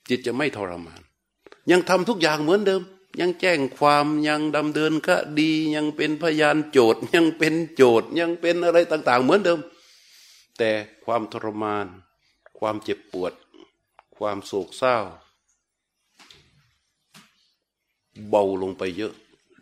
[0.09, 1.01] จิตจะไม่ทรมาน
[1.71, 2.81] ยังทำทุกอย่างเหมือนเดิม
[3.19, 9.59] ยังแจ้งความยังดำเนินคดียังเป็นพยานโจทย์ยังเป็นโจทย์ยังเป็นอะไรต่าง ๆ เหมือนเดิม
[10.57, 10.71] แต่
[11.05, 11.85] ความทรมาน
[12.59, 13.33] ความเจ็บปวด
[14.17, 14.97] ความโศกเศร้า
[18.29, 19.13] เบาลงไปเยอะ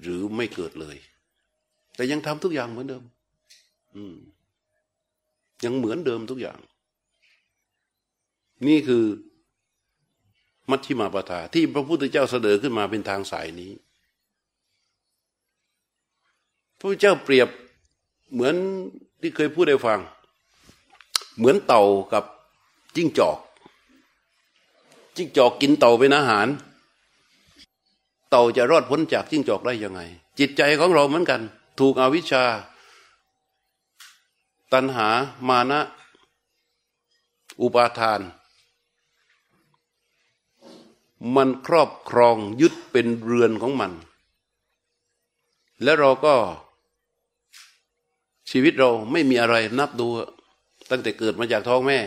[0.02, 0.98] หรือไม่เกิดเลย
[1.96, 3.04] แต่ยังทำทุกอย่างเหมือนเดิม
[3.96, 4.16] อืม
[5.64, 6.60] ยังเหมือนเดิมทุกอย่าง
[8.68, 9.06] นี่คือ
[10.70, 13.72] มัชฌิมาปทาที่พระพุทธเจ้าเสนอขึ้นมาเป็นทางสายนี้
[16.78, 17.50] พระพุทธเจ้าเปรียบ
[18.34, 18.56] เหมือน
[19.22, 20.00] ที่เคยพูดให้ฟัง
[21.38, 22.24] เหมือนเต่ากับ
[22.96, 23.38] จิ้งจอก
[25.16, 26.48] จิ้งจอกกินเต่าเป็นอาหาร
[28.30, 30.02] เต่าจะรอดพ้นจากจิ้งจอกได้ยังไง
[30.40, 31.42] จิตใจของเราเหมือนกัน
[31.80, 32.44] ถูกอวิชชา
[34.74, 35.08] ตัณหา
[35.48, 35.80] มานะ
[37.62, 38.20] อุปาทาน
[41.36, 43.92] มันครอบครองยึดเป็นเรือนของมัน
[45.84, 46.36] และเราก็
[48.52, 50.08] ชีวิตเราไม่มีอะไรนับดู
[50.90, 52.00] ตั้งแต่เกิดมาจากท้องแม่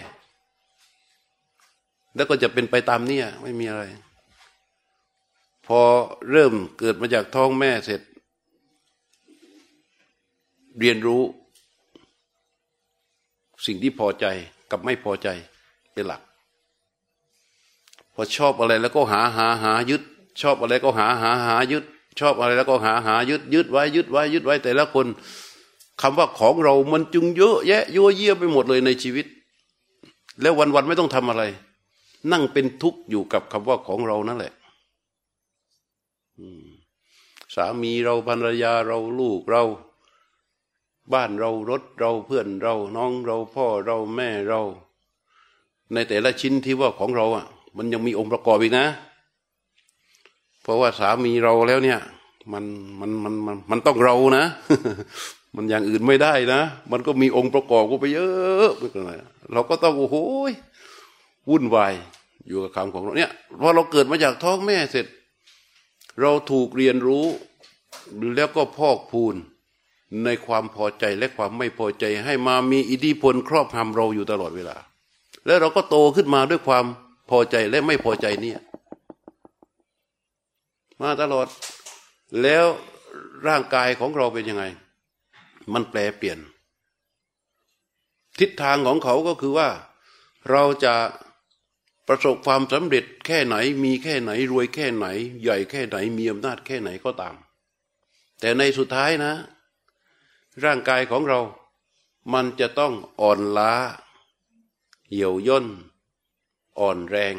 [2.15, 3.85] แล้วก็จะเป็นไปตามนี้ไม่มีอะไร
[5.67, 5.81] พอ
[6.31, 8.01] เริ่มเกิดมาจากท้องแม่เสร็จ
[10.79, 11.23] เรียนรู้
[13.67, 14.27] สิ่งที่พอใจ
[14.71, 15.29] กับไม่พอใจ
[15.93, 16.23] เป็นหลัก
[18.21, 20.03] พอชอบอะไรแล้วก็หาหาหายึด
[20.41, 21.85] ชอบอะไรก็หาหาหายึด
[22.19, 25.07] ชอบอะไรแล้วก็หาหายึดยึดไว้ยึดไว้ยึดไว้แต่ละคน
[26.01, 29.27] คำว่าของเรามันจึงเยอะแยะยั่วเยี่ยไปหมดเลยในชีวิต
[30.41, 31.43] แล้ววันๆไม่ต้องทำอะไร
[32.33, 34.53] นั่งเป็นทุกข์อยู่กับคำว่าของเรานั่นแหละ
[37.55, 39.63] สามีเราภรรยาเราลูกเรา
[41.13, 44.61] บ้านเรารถเราเพื่อนเราน้องเราพ่อเราแม่เรา
[45.93, 47.47] ในแต่ละชิ้นที่ว่าของเราอะ
[47.79, 48.87] มันยังมีองค์ประกอบอีกนะ
[50.63, 52.01] เพราะว่าสามีเราแล้วเนี่ย
[52.53, 52.65] มัน
[53.01, 54.45] มันมันมันมันต้องเรานะ
[55.57, 56.61] มันอย่างอื่นไม่ได้นะ
[56.93, 59.19] มันก็มีองค์ประกอบก็ไปเยอะไปกันเลย
[59.53, 60.17] เราก็ต้องโอ้โห
[61.49, 61.93] วุ่นวาย
[62.49, 65.07] อยู่กับคำของเราเนี่ยพอเราเกิดมาจากท้องแม่เสร็จ
[66.21, 67.27] เราถูกเรียนรู้
[68.37, 69.35] แล้วก็พอกพูน
[70.25, 74.77] ในความพอใจและความไม่พอใจให้มามีอิทธิพลครอบงำเราอยู่ตลอดเวลา
[75.47, 76.85] แล้วเราก็โตขึ้นมาด้วยความ
[77.31, 78.61] พอใจและไม่พอใจเนี่ย
[81.01, 81.47] มาตลอด
[82.43, 82.67] แล้ว
[83.47, 84.65] ร่างกายของเราเป็นยังไง
[85.73, 86.39] มันแปลเปลี่ยน
[88.39, 89.69] ทิศทางของเขาก็คือว่า
[90.51, 90.95] เราจะ
[92.09, 95.07] ประสบความสำเร็จแค่ไหน มีแค่ไหน รวยแค่ไหน
[95.43, 97.35] ใหญ่แค่ไหน มีอำนาจแค่ไหนก็ตาม
[98.41, 99.33] แต่ในสุดท้ายนะ
[100.65, 101.41] ร่างกายของเรา
[102.33, 103.73] มันจะต้องอ่อนล้า
[105.09, 105.67] เหี่ยวย่น
[106.81, 107.35] อ่อนแรง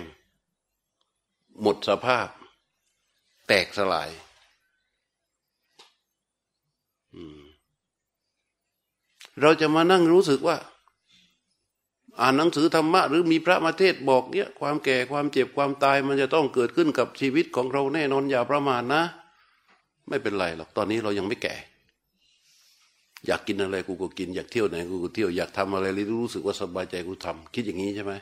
[1.61, 2.27] หมดสภาพ
[3.47, 4.09] แตกสลาย
[9.41, 10.57] เราจะมานั่งรู้สึกว่า
[12.21, 19.03] อ่านหนังสือธรรมะ หรือมีพระมาเทศบอกเนี่ยความแก่ความเจ็บความตายมันจะต้องเกิดขึ้นกับชีวิตของเราแน่นอนอย่าประมาทนะ
[20.09, 21.55] ไม่เป็นไรหรอกตอนนี้เรายังไม่แก่
[23.25, 25.85] อยากกินอะไรกูก็กิน อยากเที่ยวไหนกูก็เที่ยวอยากทำอะไร
[26.21, 28.13] รู้สึกว่าสบายใจกูทำคิดอย่างนี้ใช่ไหม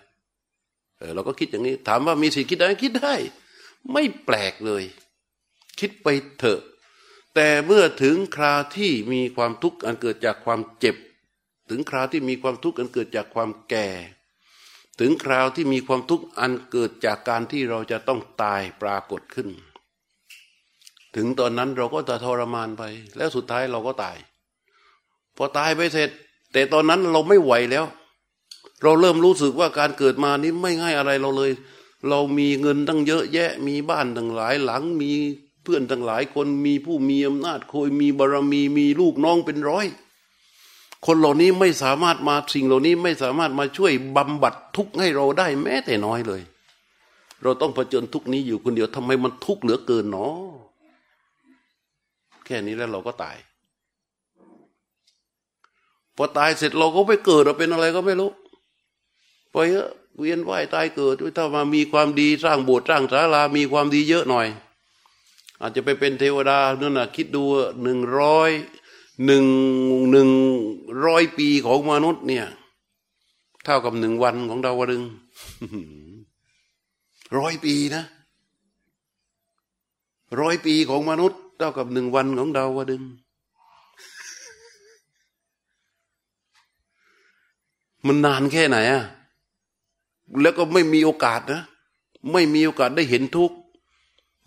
[0.97, 3.15] เออเราก็คิดอย่างนี้ ถามว่ามีสิทธิ์คิดได้คิดได้
[3.93, 4.83] ไม่แปลกเลย
[5.79, 6.07] คิดไป
[6.39, 6.61] เถอะ
[7.35, 10.95] แต่เมื่อถึงคราที่มีความทุกข์อันเกิดจากความเจ็บ
[11.69, 13.87] ถึงคราที่มีความทุกข์อันเกิดจากความแก่
[14.99, 19.49] ถึงคราวที่มีความทุกข์อันเกิดจากการที่เราจะต้องตายปรากฏขึ้น
[21.15, 22.83] ถึงตอนนั้นเราก็จะทรมานไป
[23.17, 24.17] แล้วสุดท้ายเราก็ตาย
[25.37, 26.09] พอตายไปเสร็จ
[26.53, 27.85] แต่ตอนนั้นเราไม่ไหวแล้ว
[28.83, 31.51] เราเริ่มรู้สึกว่าการเกิดมานี้ไม่ง่ายอะไรเราเลย
[32.09, 35.11] เรามีเงินตั้งเยอะแยะ มีบ้านตั้งหลายหลัง มี
[35.63, 39.85] เพื่อนตั้งหลายคนมีผู้มีอำนาจคอยมีบารมีมีลูกน้องเป็นร้อย
[41.05, 46.41] คนเหล่านี้ไม่สามารถมาสิ่งเหล่านี้ไม่สามารถมาช่วยบำบัดทุกข์ให้เราได้แม้แต่น้อยเลย
[47.43, 50.37] เราต้องเผชิญทุกนี้อยู่คนเดียวทำไมมันทุกข์เหลือเกินเนาะ
[52.45, 53.37] แค่นี้แล้วเราก็ตาย
[56.15, 58.31] พอตายเสร็จเราก็ไปเกิดเราเป็นอะไรก็ไม่รู้
[59.57, 64.47] ไปเอะเวียนว่ายตายเกิดถ้ามามีความดีสร้างโบสถ์สร้างศาลามีความดีเยอะหน่อย
[65.61, 67.43] อาจจะไปเป็นเทวดานั่นน่ะคิดดู
[67.83, 68.51] หนึ่งร้อย
[69.25, 69.45] หนึ่ง
[70.11, 70.29] หนึ่ง
[71.05, 72.45] ร้อยปีของมนุษย์เนี่ย
[73.63, 75.03] เท่ากับหนึ่งวันของดาวดึง
[77.37, 78.03] ร้อยปีนะ
[80.39, 83.03] ร้อยปีของมนุษย์ เท่ากับหนึ่งวันของดาวดึง
[88.07, 89.03] มันนานแค่ไหนอะ
[90.41, 91.61] แล้วก็ไม่มีโอกาสนะ
[92.31, 93.57] ไม่มีโอกาสได้เห็นทุกข์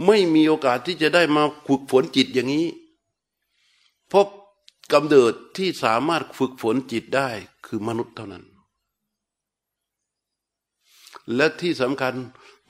[0.06, 2.68] ไม่มีโอกาสที่จะได้มาฝึกฝนจิตอย่างนี้
[4.08, 4.26] เพราะ
[4.92, 7.28] กำเนิดที่สามารถฝึกฝนจิตได้
[7.66, 8.44] คือมนุษย์เท่านั้น
[11.34, 12.14] และที่สำคัญ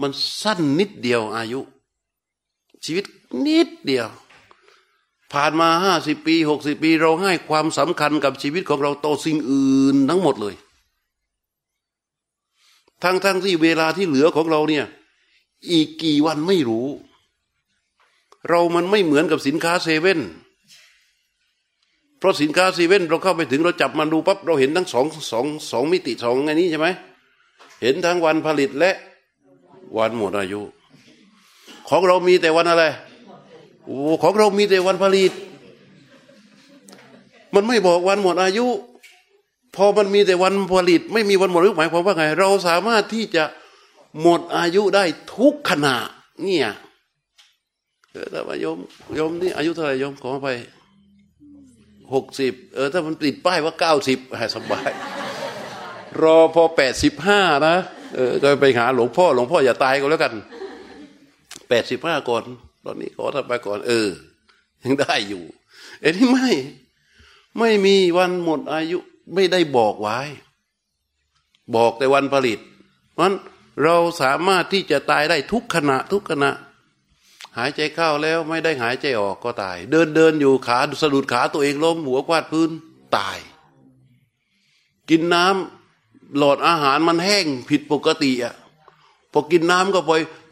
[0.01, 0.11] มัน
[0.42, 1.61] สั้นนิดเดียวอายุ
[2.85, 3.05] ชีวิต
[3.46, 4.09] นิดเดียว
[5.33, 10.55] ผ่านมาห้าสิบปีหกสิบปี เราให้ความสำคัญกับชีวิตของเราต่อสิ่งอื่นทั้งหมดเลย
[13.03, 14.87] ทั้งทั้งที่เวลาที่เหลือของเราเนี่ย
[15.71, 16.87] อีกกี่วันไม่รู้
[18.49, 20.21] เรามันไม่เหมือนกับสินค้าเซเว่น
[22.19, 26.89] เพราะสินค้าเซเว่นเราเข้าไปถึงเราจับมันดูปั๊บเราเห็นทั้งสองสองสองมิติสองอันนี้ใช่ไหม
[27.83, 28.91] เห็นทั้งวันผลิตและ
[29.99, 30.61] วันหมดอายุ
[31.89, 32.85] ของเรามีแต่วันอะไร
[33.85, 35.33] โอ้ของเรามีแต่วันผลิต
[37.55, 38.67] มันไม่บอกวันหมดอายุ
[39.76, 43.44] พอมันมีแต่วันผลิต ไม่มีวันหมดอายุหมายความว่าไง เราสามารถที่จะ
[44.20, 45.04] หมดอายุได้
[45.37, 45.96] ทุกขณะ
[46.42, 46.68] เนี่ย
[48.12, 48.78] เออถ้าโยม
[49.16, 50.48] โยมนี่อายุเท่าไหร่โยมขอไป
[52.14, 54.18] หกสิบเออถ้ามันติดป้ายว่าเก้าสิบ
[54.54, 54.90] สบาย
[56.22, 57.76] รอพอแปดสิบห้านะ
[58.14, 60.35] เออก็ไปหาหลวงพ่อหลวงพ่ออย่าตายก็แล้วกัน
[61.68, 62.42] แปดสิบห้าก่อน
[62.85, 64.09] ตอนนี้ขอทำไปก่อน เออ
[64.85, 65.42] ยังได้อยู่
[66.00, 66.50] เอ้นี่ไม่
[67.59, 68.98] ไม่มีวันหมดอายุ
[69.35, 70.19] ไม่ได้บอกไว้
[71.77, 72.59] บอกแต่วันผลิต
[73.14, 73.33] เพราะ
[73.83, 76.51] เราสามารถที่จะตายได้ทุกขณะทุกขณะ
[77.57, 82.71] หายใจเข้าแล้วไม่ได้หายใจออกก็ตาย เดินเดินอยู่ขาสะดุดขาตัวเองล้มหัวควาดพื้น
[83.16, 83.38] ตาย
[85.11, 88.55] กินน้ำหลอดอาหารมันแห้งผิดปกติอะ
[89.33, 90.11] พอกินน้ำก็ไป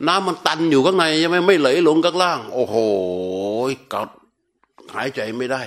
[0.09, 2.77] น้ำมันตันอยู่ข้างในใช่ไหมไม่ไหลลงข้างล่าง โอ้โห
[3.93, 4.09] กัด
[4.95, 5.63] หายใจไม่ได้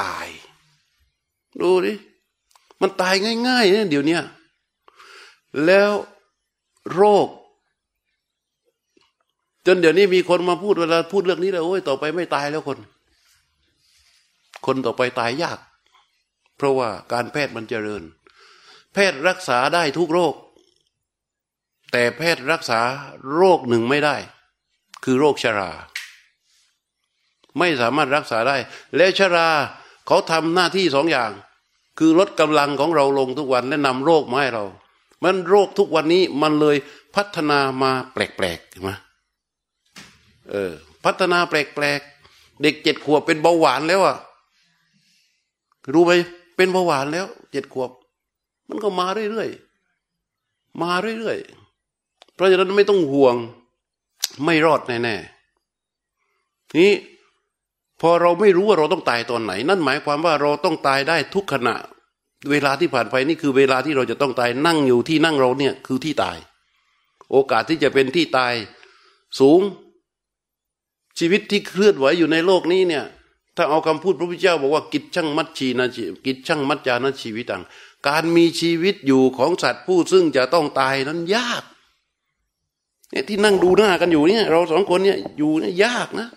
[0.00, 0.26] ตาย
[1.60, 1.92] ดูดิ
[2.80, 3.14] มันตาย
[3.48, 4.18] ง่ายๆเนี่ยเดี๋ยวนี้
[5.66, 5.92] แล้ว
[6.92, 7.28] โรค
[9.66, 12.78] จนเดี๋ยวนี้มีคนมาพูดเวลาพูดเรื่องนี้แล้วโอ้ยต่อไปไม่ตายแล้วคน
[14.66, 15.58] คนต่อไปตายยาก
[16.56, 18.02] เพราะว่าการแพทย์มันเจริญ
[18.92, 20.34] แพทย์รักษาได้ทุกโรค
[21.92, 22.80] แต่แพทย์รักษา
[23.34, 24.16] โรคหนึ่งไม่ได้
[25.04, 25.70] คือโรคชรา
[27.58, 28.56] ไม่สามารถรักษาได้
[28.96, 29.48] และชรา
[30.10, 31.30] เขาทำหน้าที่สองอย่าง
[31.98, 34.64] คือลดกำลังของเราลงทุกวันและนำโรคมาให้เรา
[35.22, 36.76] มันโรคทุกวันนี้มันเลย
[37.16, 38.90] พัฒนามาแปลกๆใช่ไหม
[40.50, 40.72] เออ
[41.04, 44.16] พัฒนาแปลกๆ เด็กเจ็ดขวบเป็นเบาหวานแล้วอะ
[45.94, 46.12] รู้ไหม
[46.56, 47.90] เป็นเบาหวานแล้วเจ็ดขวบ
[48.68, 53.36] มันก็มาเรื่อยๆมาเรื่อยๆเพราะฉะนั้นไม่ต้องห่วง
[54.44, 56.92] ไม่รอดแน่ๆนี้
[58.00, 61.74] พอเราไม่รู้ว่าเราต้องตายตอนไหน นั่นหมายความว่าเราต้องตายได้ทุกขณะ
[62.50, 66.38] เวลาที่ผ่านไปนี่คือเวลาที่เราจะต้องตายนั่งอยู่ที่นั่งเราเนี่ยคือที่ตาย
[67.30, 68.54] โอกาสที่จะเป็นที่ตาย
[69.40, 69.60] สูง
[71.18, 73.04] ชีวิตที่เคลื่อนไหวอยู่ในโลกนี้เนี่ย
[73.56, 75.88] ถ้าเอาคำพูดพระพุทธเจ้าบอกว่ากิจช่างมัดชีนะ
[76.26, 77.62] กิจช่างมัดจานะชีวิตต่าง
[78.08, 81.62] การมีชีวิตอยู่ของสัตว์ผู้ซึ่งจะต้องตายนั้นยาก
[83.10, 86.28] เนี่ยที่นั่งดูหน้ากันอยู่เนี่ย เราสองคนเนี่ยอยู่เนี่ยยากนะ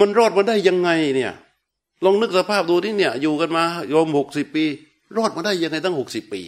[0.00, 1.32] มันรอดมาได้ยังไงเนี่ย
[2.04, 4.64] ลองนึกสภาพดูที่เนี่ย อยู่กันมาโยมหกสิบปี
[5.16, 6.42] รอดมาได้ยังไงตั้งหกสิบปี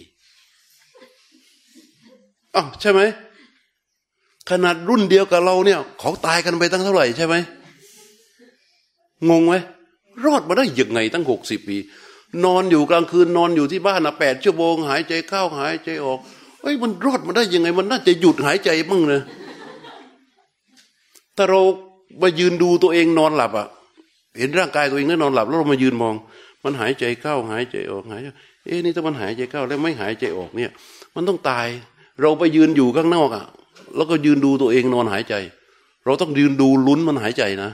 [2.57, 3.01] อ้าวใช่ไหม
[4.51, 7.35] ขนาดรุ่นเดียวกับเราเนี่ย เขาตายกันไปตั้งเท่าไหร่ใช่ไหม
[9.31, 9.55] งงไหม
[10.25, 11.77] รอดมาได้ยังไงตั้งหกสิบปี
[12.45, 16.19] นอนอยู่กลางคืนนอนอยู่ที่บ้านนะแปดชั่วโมงหายใจเข้าหายใจออก
[16.63, 19.21] เอ้ยมันรอดมาได้ยังไง มันน่าจะหยุดหายใจบ้างเลย
[21.37, 21.61] ถ้าเรา
[22.23, 23.69] มายืนดูตัวเองนอนหลับอะ
[24.39, 26.15] เห็นร่างกายตัวเองนั่นนอนหลับ แล้วเรามายืนมอง
[26.65, 28.29] มันหายใจเข้าหายใจออกหายใจ
[28.65, 30.71] เอ๊ะนี่ถ้ามันหายใจเข้าแล้วไม่หายใจออกเนี่ย
[31.15, 31.67] มันต้องตาย
[32.21, 33.45] เราไปยืนอยู่ข้างนอกอะ
[33.97, 35.35] แล้วก็ยืนดูตัวเองนอนหายใจ
[36.05, 37.71] เราต้องยืนดูลุ้นมันหายใจนะ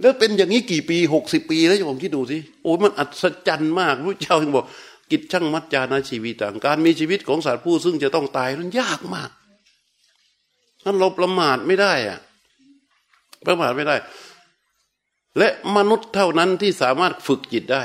[0.00, 4.66] แล้วเป็นอย่างนี้กี่ปีหกสิบปีแล้วผมคิดดูสิโอ้มันอัศจรรย์มากพระเจ้าถึงบอก
[5.10, 9.30] กิจช่างมัจจานาชีวิตต่างการมีชีวิตของสัตว์ผู้ซึ่งจะต้องตายนั้นยากมาก
[10.84, 12.18] นั้นเราประมาทไม่ได้อะ
[13.46, 13.96] ประมาทไม่ได้
[15.38, 17.82] และมนุษย์เท่านั้นที่สามารถฝึกจิตได้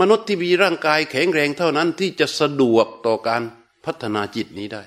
[0.00, 3.42] มนุษย์ที่มีร่างกายแข็งแรงเท่านั้นที่จะสะดวกต่อการ
[3.84, 4.84] พัฒนาจิตนี้ได้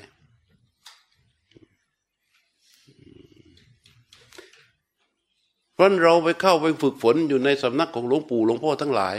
[5.74, 9.18] เพราะเราไปเข้าไปฝึกฝนอยู่ในสำนักของหลวงปู่หลวงพ่อทั้งหลาย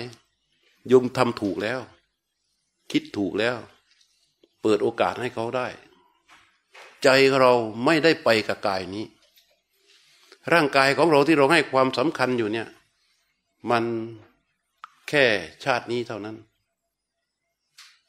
[0.92, 1.80] ยมทำถูกแล้ว
[2.92, 3.56] คิดถูกแล้ว
[4.62, 5.66] เปิดโอกาสให้เขาได้
[7.04, 7.08] ใจ
[7.40, 7.52] เรา
[7.84, 9.04] ไม่ได้ไปกับกายนี้
[10.52, 12.68] ร่างกายของเราที่เราให้ความสำคัญอยู่เนี่ย
[13.70, 13.84] มัน
[15.08, 15.24] แค่
[15.64, 16.36] ชาตินี้เท่านั้น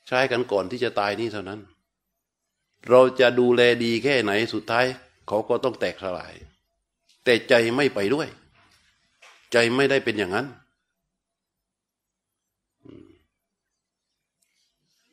[0.07, 1.59] ใช้กันก่อนที่จะตายนี้เท่านั้น
[2.89, 4.85] เราจะดูแลดีแค่ไหนสุดท้าย
[5.27, 6.33] เขาก็ต้องแตกสลาย
[7.23, 8.27] แต่ใจไม่ไปด้วย
[9.51, 10.47] ใจไม่ได้เป็นอย่างนั้น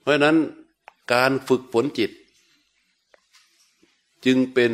[0.01, 0.37] เพราะนั้น
[1.13, 2.11] การฝึกฝนจิต
[4.27, 4.73] จึงเป็น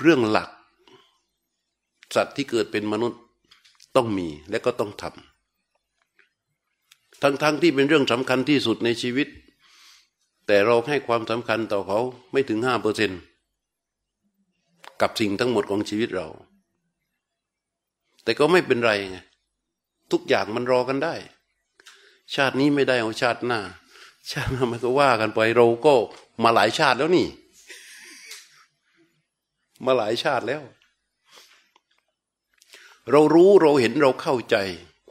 [0.00, 0.48] เรื่องหลัก
[2.14, 3.20] สัตว์ที่เกิดเป็นมนุษย์
[3.96, 9.28] ต้องมีและก็ต้องทำทั้งๆทที่เป็นเรื่องสำคัญที่สุดในชีวิต
[10.46, 11.98] แต่เราให้ความสำคัญต่อเขา
[12.32, 13.10] ไม่ถึงห้าเปอร์เซน
[15.00, 16.28] กับสิ่งทั้งหมดของชีวิตเรา
[18.22, 19.18] แต่ก็ไม่เป็นไรไง
[20.12, 21.14] ทุกอย่างมันรอกันได้
[22.34, 23.60] ชาตินี้ไม่ได้เอาชาติหน้า
[24.30, 25.94] ชาติหน้ามันก็ว่ากันไปเราก็
[26.42, 27.26] มาหลายชาติแล้วนี่
[29.84, 30.62] มาหลายชาติแล้ว
[33.10, 34.56] เรารู้เราเห็นเราเข้าใจ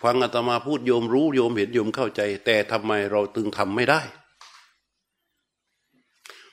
[0.04, 4.02] ฟังอาตมาพูดโยมรู้โยมเห็นโยมเข้าใจ แต่ทำไมเราตึงทำไม่ได้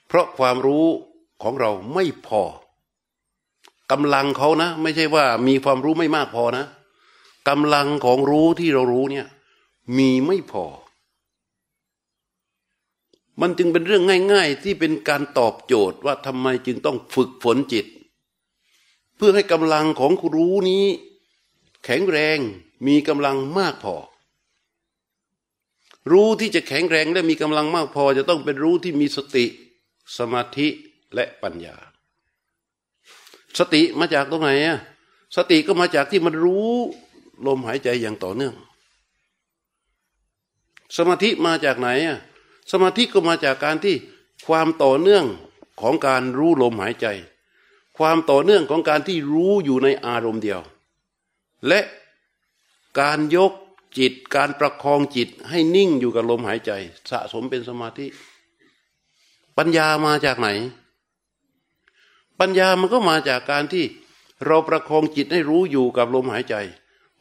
[0.06, 0.86] เพราะความรู้
[1.42, 2.42] ของเราไม่พอ
[3.92, 6.64] กำลังเขานะ ไม่ใช่ว่ามีความรู้ไม่มากพอนะ
[7.48, 9.26] กำลังของรู้ที่เรารู้เนี่ย
[9.96, 10.64] มีไม่พอ
[13.40, 14.02] มันจึงเป็นเรื่อง
[14.32, 17.86] ง่าย ๆ ที่เป็นการตอบโจทย์ว่าทำไมจึงต้องฝึกฝนจิต
[19.16, 20.86] เพื่อให้กำลังของรู้นี้
[21.84, 22.38] แข็งแรง
[22.86, 23.96] มีกำลังมากพอ
[26.12, 29.46] รู้ที่จะแข็งแรงและมีกำลังมากพอ จะต้องเป็นรู้ที่มีสติ
[30.18, 30.68] สมาธิ
[31.14, 31.76] และปัญญา
[33.58, 34.78] สติมาจากตรงไหนอะ
[35.36, 36.70] สติก็มาจากที่มันรู้
[37.46, 38.54] ลมหายใจอย่างต่อเนื่อง
[40.96, 42.18] สมาธิมาจากไหนอะ
[42.70, 43.96] สมาธิก็มาจากการที่
[44.46, 45.24] ความต่อเนื่อง
[45.80, 47.06] ของการรู้ลมหายใจ
[47.99, 50.61] ความต่อเนื่องของการที่รู้อยู่ในอารมณ์เดียว
[51.68, 51.80] และ
[53.01, 53.53] การยก
[53.99, 56.70] จิตการประคองจิตให้นิ่งอยู่กับลมหายใจ
[57.11, 58.07] สะสมเป็นสมาธิ
[59.57, 60.49] ปัญญามาจากไหน
[62.40, 63.84] ปัญญามันก็มาจากการที่
[64.47, 66.55] เราประคองจิตให้รู้อยู่กับลมหายใจ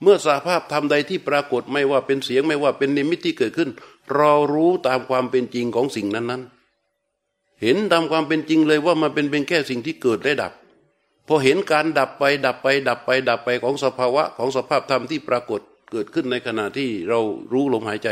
[0.02, 3.70] เมื่อสาภาพธรรมใดที่ปรากฏไม่ว่าเป็นเสียงไม่ว่าเป็นนิมิตที่เกิดขึ้น
[4.16, 10.52] เรารู้ตามความเป็นจริงของสิ่งนั้นๆ เห็นตามความเป็นจริงเลยว่ามันเป็นเป็นแค่สิ่งที่เกิดและดับ
[11.28, 15.62] พอเห็นการดับไปดับไป ดับไป ดับไปของสภาวะของสภาพธรรมที่ปรากฏ
[15.92, 17.20] เกิดขึ้นในขณะที่เรา
[17.54, 18.10] รู้ลมหายใจ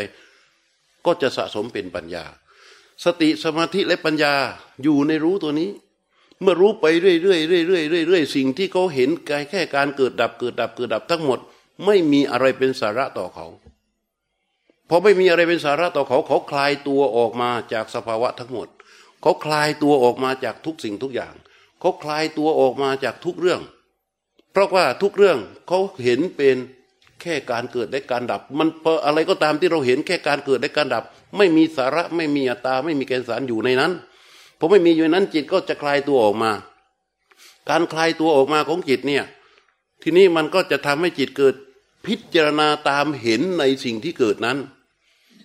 [1.05, 2.25] ก็จะสะสมเป็นปัญญา
[3.03, 4.33] สติสมาธิและปัญญา
[4.83, 5.69] อยู่ในรู้ตัวนี้
[6.41, 11.39] เมื่อรู้ไปเรื่อยๆเรื่อยๆเรื่อยๆสิ่งที่เขาเห็นกายแค่การเกิดดับเกิดดับเกิดดับทั้งหมด
[11.85, 13.47] ไม่มีอะไรเป็นสาระต่อเขา
[14.89, 18.67] พอไม่มีอะไรเป็นสาระต่อเขาเขาคลายตัวออกมาจากสภาวะทั้งหมด
[19.21, 21.33] เขาคลายตัวออกมาจากทุกสิ่งทุกอย่าง
[21.81, 23.61] เขาคลายตัวออกมาจากทุกเรื่อง
[24.51, 26.57] เพราะว่าทุกเรื่องเขาเห็นเป็น
[27.21, 28.67] แค่การเกิดและการดับ มัน
[29.05, 31.03] อะไรก็ตามที่เราเห็นแค่การเกิดและการดับ
[31.37, 33.91] ไม่มีสาระไม่มีอัตตาไม่มีแกนสารอยู่ในนั้น
[34.59, 36.51] พอไม่มีอยู่ในั้นจิตก็จะคลายตัวออกมา
[37.69, 39.23] การคลายตัวออกมาของจิตเนี่ย
[40.01, 41.55] ทีนี้มันก็จะทำให้จิตเกิด
[42.05, 44.57] พิจารณาตามเห็นในสิ่งที่เกิดนั้น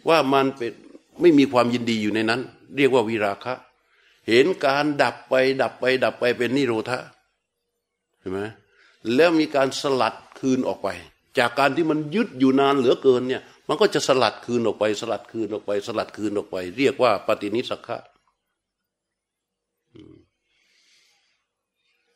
[0.09, 0.73] ว่ามันเป็น
[1.21, 2.41] ไม่มีความยินดีอยู่ในนั้น
[2.77, 3.55] เรียกว่าวิราคะ
[4.29, 6.99] เห็นการดับไปดับไป ดับไปเป็นนิโรธะ
[8.19, 8.41] เห็นไหม
[9.15, 10.89] แล้วมีการสลัดคืนออกไป
[11.39, 17.99] จากการที่มันยึดอยู่นานเหลือเกินเนี่ย มันก็จะสลัดคืนออกไป สลัดคืนออกไป สลัดคืนออกไป เรียกว่า ปฏินิสักขะ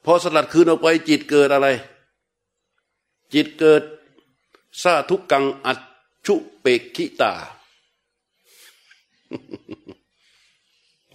[0.05, 1.69] พอสลัดคืนออกไปจิตเกิดอะไร
[3.35, 3.83] จิตเกิด
[4.83, 5.79] ซาทุกกังอัจ
[6.27, 7.33] ชุเปกิตา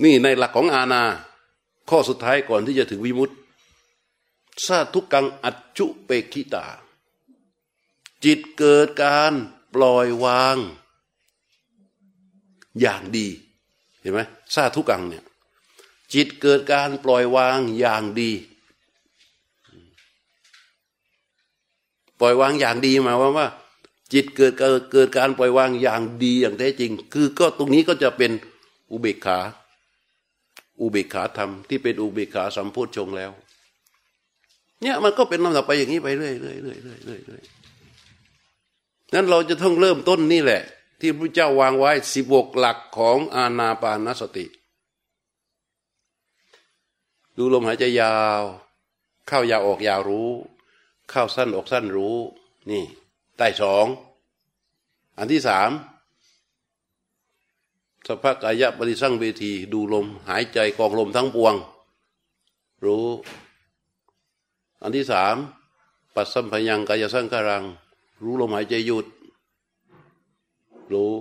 [0.04, 1.04] นี่ในหลักของอาณา
[1.90, 3.36] ข้อสุดท้ายก่อนที่จะถึงวิมุตติ
[4.66, 6.66] ซาทุกังอัจชุเปกิตา
[8.24, 9.34] จิตเกิดการ
[9.74, 10.58] ปล่อยวาง
[12.82, 13.28] อย่างดี
[14.00, 14.20] เห็นไหม
[14.54, 15.24] ซาทุกังเนี่ย
[16.14, 18.32] จิตเกิดการปล่อยวางอย่างดี
[22.20, 23.48] ปล่อยวางอย่างดีหมายคว่าว่า
[24.14, 24.54] จิตเกิด
[24.92, 28.32] เกิดการปล่อยวางอย่างดีอย่างแท้จริง คือก็ตรงนี้ก็จะเป็น
[28.92, 29.40] อุเบกขา
[30.82, 33.32] อุเบกขาธรรมที่เป็นอุเบกขาสัมโพชฌงแล้ว
[34.82, 37.42] เนี่ยมันก็เป็นลำดับไปอย่างนี้ไปเรื่อยเรื่อยเรื่อยเรื่อยเรื่อย
[39.14, 40.62] นั้นเราจะต้องเริ่มต้นนี่แหละ
[41.00, 44.46] ที่พระเจ้าวางไว้สิบกหลักของอาณาปานสติ
[47.38, 48.42] ดูลมหายใจยาว
[49.28, 50.30] เข้ายาวออกยาวรู้
[51.10, 52.18] เข้าสั้นออกสั้นรู้
[52.70, 52.84] นี่
[53.38, 53.86] ได้สอง
[55.18, 55.70] อันที่สาม
[58.08, 61.56] สภากายะปฏิสั่งเวที ดูลม หายใจกองลมทั้งปวง
[62.86, 63.08] รู้
[64.82, 65.36] อันที่สาม
[66.16, 67.64] ปัสสัมพยังกายสังการัง
[68.24, 69.06] รู้ลมหายใจหยุด
[70.92, 71.14] รู้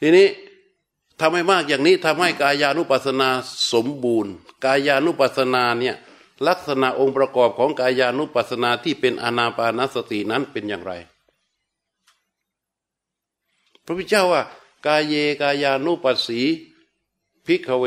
[0.00, 0.28] ทีนี้
[1.20, 3.28] ทำให้มากอย่างนี้ทำให้กายานุปัสสนา
[3.72, 4.32] สมบูรณ์
[4.64, 5.96] กายานุปัสสนาเนี่ย
[6.48, 10.92] ลักษณะองค์ประกอบของกายานุปัสสนาที่เป็นอานาปานสตินั้นเป็นอย่างไร
[13.84, 14.42] พระพุทธเจ้าว่า
[14.86, 16.40] กาเยกายานุปัสสี
[17.46, 17.84] ภิกขเว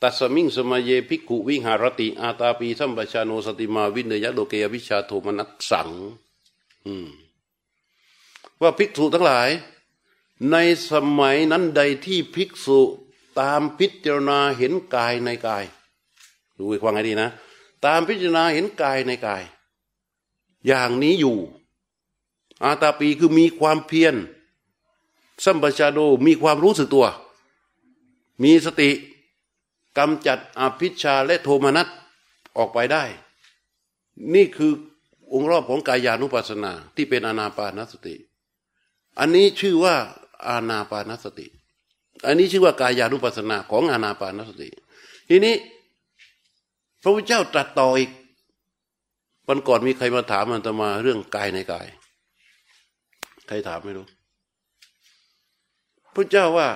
[0.00, 5.88] ตัสมิงสมะเย ภิกขุวิหะระติ อาตาปีสัมปะชาโน สะติมาวิเนยยะ โลเก อะภิชฌาโทมะนัสสัง
[8.60, 9.50] ว่าภิกษุทั้งหลาย
[10.50, 10.56] ใน
[10.90, 12.80] สมัยนั้นใดที่ภิกษุ
[13.38, 15.64] ตามพิจารณาเห็นกายในกาย
[16.58, 17.30] ดูอีกว่าไงดีนะ
[17.84, 19.42] ตามพิจารณาเห็นกายในกาย
[20.66, 21.36] อย่างนี้อยู่
[22.64, 24.14] อาตาปีคือมีความเพียร
[25.44, 27.06] สัมปชาโดมีความรู้สึกตัว
[28.42, 28.90] มีสติ
[29.98, 31.88] กำจัดอภิชาและโทมนัส
[32.56, 33.04] ออกไปได้
[34.34, 34.72] นี่คือ
[35.32, 38.14] องค์รอบของกายานุปัสสนาที่เป็นอนาปานสติ
[39.18, 39.94] อันนี้ชื่อว่า
[40.46, 41.46] อานาปานสติ
[42.26, 44.68] อันนี้ชื่อว่ากายานุปัสสนาของอานาปานสติ
[45.28, 45.54] ทีนี้
[47.02, 48.10] พระพุทธเจ้าตรัสต่ออีก
[49.48, 51.86] วันก่อนมีใครมาถามมันตมาเรื่องกายในกาย
[53.46, 54.06] ใครถามไม่รู้
[56.16, 56.68] พระเจ้าว่า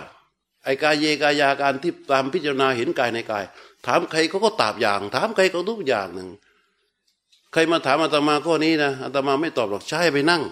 [0.65, 3.45] ไอ้กายเยกายาการที่ตามพิจารณาเห็นกายในกาย
[3.87, 6.29] ถามใครเขาก็ตอบอย่าง ถามใครก็ทุกอย่างหนึ่ง
[7.53, 10.43] ใครมาถามอาตมาข้อนี้นะอาตมาไม่ตอบหรอกใช่ไปนั่ง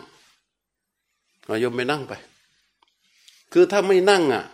[1.49, 2.13] มายมไปนั่งไป
[3.53, 4.45] คือถ้าไม่นั่งอะ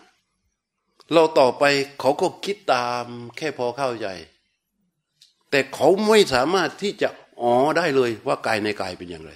[1.13, 1.65] เราต่อไป
[2.01, 3.05] เขาก็คิดตาม
[3.37, 4.09] แค่พอเข้าใจ
[5.51, 7.09] แต่เขาไม่สามารถที่จะ
[7.43, 9.33] อ๋อได้เลยว่ากายในกายเป็นอย่างไร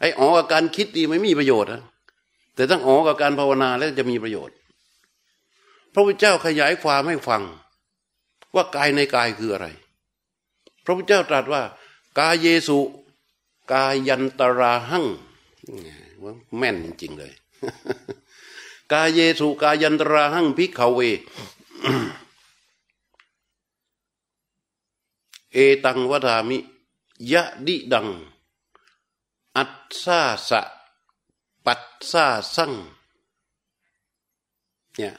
[0.00, 1.82] ไอ้อ๋อกับการคิดดีไม่มีประโยชน์นะ
[2.56, 4.56] แต่ต้องอ๋อกับการภาวนาแล้วจะมีประโยชน์
[5.92, 7.42] พระพุทธเจ้าขยายความให้ฟัง
[8.54, 9.66] ว่ากายในกายคืออะไร
[10.84, 11.62] พระพุทธเจ้าตรัสว่า
[12.18, 12.78] กายเยสุ
[13.72, 15.06] กายยันตราหัง
[16.22, 17.32] ว่าแม่นจริงเลย
[18.92, 21.00] กายเยสุกายันตราหังพิกขเว
[25.52, 26.58] เอตังวดามิ
[27.32, 28.08] ยะดิดัง
[29.56, 30.60] อัตซาสะ
[31.66, 32.72] ปัตซาสั่ง
[34.96, 35.14] เนี่ย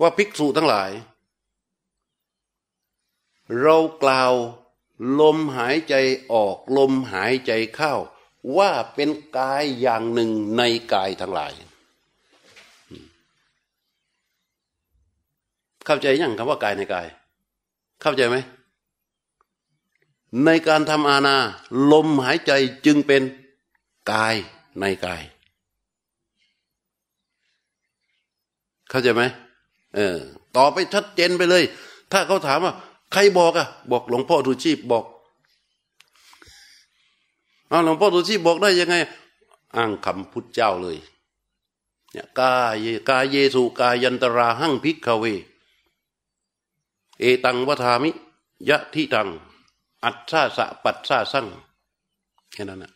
[0.00, 0.90] ว่าภิกษุทั้งหลาย
[3.60, 4.32] เรากล่าว
[5.20, 5.94] ลมหายใจ
[6.32, 7.94] ออกลมหายใจเข้า
[8.56, 9.08] ว่าเป็น
[9.38, 10.62] กายอย่างหนึ่งใน
[10.92, 11.52] กายทั้งหลาย
[15.86, 17.06] เข้าใจยังคำว่ากายในกาย
[18.02, 18.36] เข้าใจไหม
[20.44, 21.36] ในการทำอาณา
[21.92, 22.52] ลมหายใจ
[22.86, 23.22] จึงเป็น
[24.12, 24.36] กาย
[24.80, 25.22] ในกาย
[28.88, 29.22] เข้าใจไหม
[29.96, 30.16] เออ
[30.56, 31.64] ต่อไปชัดเจนไปเลย
[32.12, 32.72] ถ้าเขาถามว่า
[33.12, 35.04] ใครบอกอะบอกหลวงพ่อทุชีพบอก
[37.68, 38.96] เอาหลวงพ่อทุชีพบอกได้ยังไง
[39.76, 40.96] อ้างคำพุทธเจ้าเลย
[42.12, 42.54] เนี่ยกา
[42.84, 45.24] ยกายเยสุกายันตราหั่งพิกเว
[47.20, 48.10] เอตังวทามิ
[48.68, 49.28] ยะทิตัง
[50.04, 51.46] อัตชาสะปัตชาสั่ง
[52.52, 52.92] แค่นั้นนะ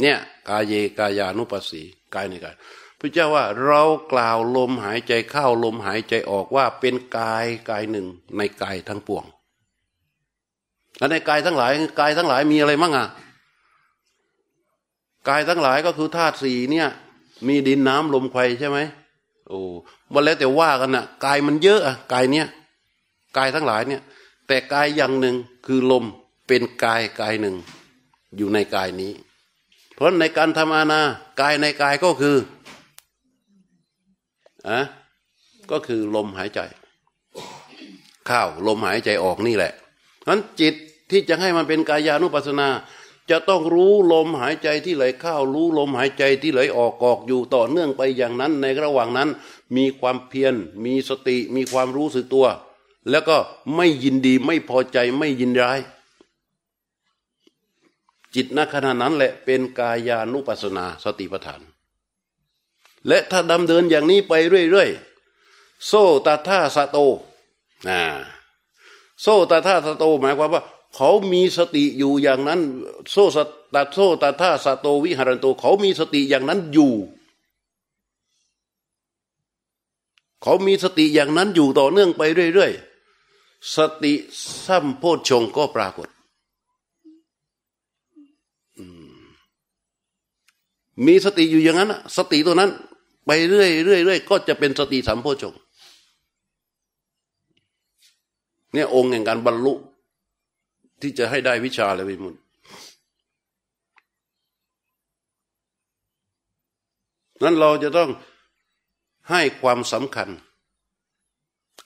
[0.00, 0.16] เนี่ย
[0.48, 1.82] กายเยกายานุปัสสี
[2.14, 2.56] กายในกาย
[2.98, 3.82] พระเจ้าว่าเรา
[4.12, 9.24] กล่าวลมหายใจเข้าลมหายใจออกว่าเป็นกายกายหนึ่งในกายทั้งปวง
[10.98, 13.06] และในกายทั้งหลายกายทั้งหลายมีอะไรมั่งอะ
[15.28, 16.88] กายทั้งหลายก็คือธาตุสี่เนี่ย
[17.46, 18.78] มีดินน้ำลมไฟใช่ไหม
[19.48, 19.58] โอ้
[20.12, 22.46] วันแล้วแต่ว่ากันนะ่ะกายมันเยอะอะกายเนี้ย
[23.36, 24.02] กายทั้งหลายเนี่ย
[24.46, 25.36] แต่กายอย่างหนึ่ง
[25.66, 26.04] คือลม
[26.46, 27.56] เป็นกายกายหนึ่ง
[28.36, 29.12] อยู่ในกายนี้
[30.02, 31.00] ราะในการทำอาณา
[31.40, 32.36] กายในกายก็คือ
[34.68, 34.80] อะ
[35.70, 36.60] ก็คือลมหายใจ
[38.26, 39.72] เข้าลมหายใจออกนี่แหละ
[40.28, 40.74] นั้นจิต
[41.10, 42.68] ที่จะให้มันเป็นกายานุปัสสนา
[43.30, 49.28] จะต้องรู้ลมหายใจที่ไหลเข้ารู้ลมหายใจที่ไหลออกออกอยู่ต่อเนื่องไปอย่างนั้น ในระหว่างนั้น
[49.76, 52.46] มีความเพียรมีสติมีความรู้สึกตัว
[53.10, 53.36] แล้วก็
[53.76, 55.78] ไม่ยินดีไม่พอใจไม่ยินร้าย
[58.34, 61.60] จิตณขณะนั้นแหละเป็นกายานุปัสนาสติปัฏฐาน
[63.08, 65.92] และถ้าดำเดินอย่างนี้ไปเรื่อยๆโซ
[66.26, 66.98] ตาท่าสโต
[67.88, 68.00] นะ
[69.20, 70.62] โซตาท่าสโตหมายความว่า
[70.94, 72.60] เขามีสติอยู่อย่างนั้น
[73.10, 73.38] โซส
[73.74, 76.92] ตาโซตาท่าสโตวิหารันโต เขามีสติอย่างนั้นอยู่
[80.42, 82.22] เขามีสติอย่างนั้นอยู่ต่อเนื่องไป
[82.54, 84.12] เรื่อยๆสติ
[84.64, 86.08] สัมโพชงก็ปรากฏ
[91.06, 92.70] มีสติอยู่อย่างนั้นสติตัวนั้น
[93.26, 95.54] ไปเรื่อยเรื่อยเรื่อยก็จะเป็นสติสัมโพชง
[98.72, 99.74] เนี่ยองค์แห่งการบรรลุ
[101.00, 102.34] ที่จะให้ได้วิชาเลยวิมุต
[107.42, 108.10] นั้นเราจะต้อง
[109.30, 110.28] ให้ความสำคัญ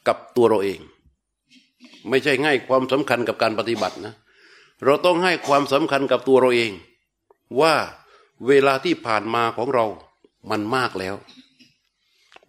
[0.08, 0.80] กับตัวเราเอง
[2.08, 4.14] ไม่ใช่ง่ายความสำคัญกับการปฏิบัตินะ
[4.84, 6.72] เราต้องให้ความสำคัญกับตัวเราเอง
[7.60, 7.74] ว่า
[8.49, 9.87] เวลาที่ผ่านมาของเรา
[10.51, 11.14] มันมากแล้ว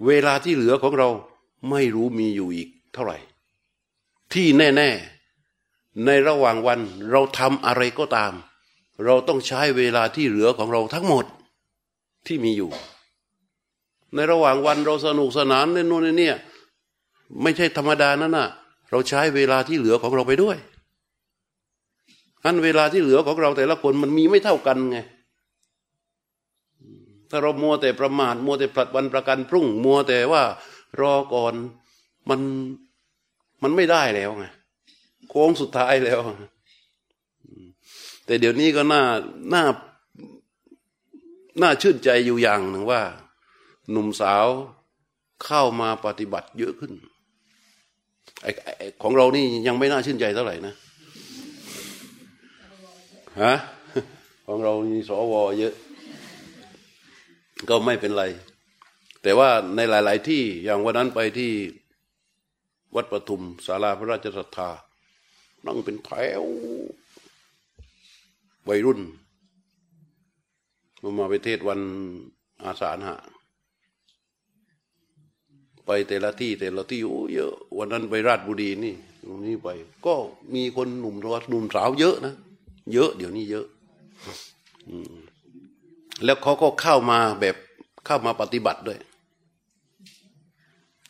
[0.05, 1.09] เวลาที่เหลือของเรา
[1.69, 3.17] ไม่รู้มีอยู่อีกเท่าไหร่
[4.33, 4.89] ที่แน่
[5.45, 6.79] ๆ ในระหว่างวัน
[7.11, 8.33] เราทำอะไรก็ตาม
[9.05, 11.25] เราต้องใช้เวลาที่เหลือของเราทั้งหมด
[12.27, 12.71] ที่มีอยู่
[14.13, 16.31] ในระหว่างวันเราสนุกสนานเล่นโน่นนี่
[17.41, 18.49] ไม่ใช่ธรรมดานั่นน่ะ
[18.91, 20.57] เราใช้เวลาที่เหลือของเราไปด้วย
[22.45, 24.99] อันเวลาที่เหลือของเราแต่ละคนมันมีไม่เท่ากันไง
[27.29, 30.43] ถ้าเรามัวแต่ประมาทมัวแต่ผลัดวันประกันพรุ่ง มัวแต่ว่า
[31.01, 31.53] รอก่อน
[32.29, 32.39] มัน
[33.63, 34.45] มันไม่ได้แล้วไง
[35.29, 36.19] โค้งสุดท้ายแล้ว
[38.25, 39.03] แต่เดี๋ยวนี้ก็น่า
[39.53, 39.63] น่า
[41.61, 43.01] น่าชื่นใจอยู่อย่างหนึ่งว่า
[43.91, 44.45] หนุ่มสาว
[45.45, 46.91] เข้ามาปฏิบัติเยอะขึ้น
[48.41, 48.51] ไอ้
[49.01, 50.73] ของเรานี่ยังไม่น่าชื่นใจเท่าไหร่นะ
[53.41, 53.53] ฮะ
[54.47, 55.73] ของเรามีสวเยอะ
[57.69, 58.23] ก็ไม่เป็นไร
[59.21, 61.51] แต่ว่าในหลาย ๆ ที่อย่างวันนั้นไปที่
[62.95, 64.69] วัดปทุมศาลาพระราชศรัทธา
[65.65, 66.09] นั่งเป็นแถ
[66.41, 66.43] ว
[68.67, 68.99] วัยรุ่น
[71.01, 71.79] มามาไปเทศวัน
[72.63, 73.15] อาสาฬหะ
[75.85, 79.67] ไปแต่ละที่แต่ละที่โอ้เยอะ วันนั้นไปราชบุรีนี่ตรงนี้ไป
[80.05, 80.13] ก็
[80.53, 82.33] มีคนหนุ่มรหนุ่มสาวเยอะนะ
[82.93, 83.65] เยอะ เดี๋ยวนี้เยอะ
[86.23, 87.55] แล้วเขาก็เข้ามาแบบ
[88.05, 88.99] เข้ามาปฏิบัติด้วย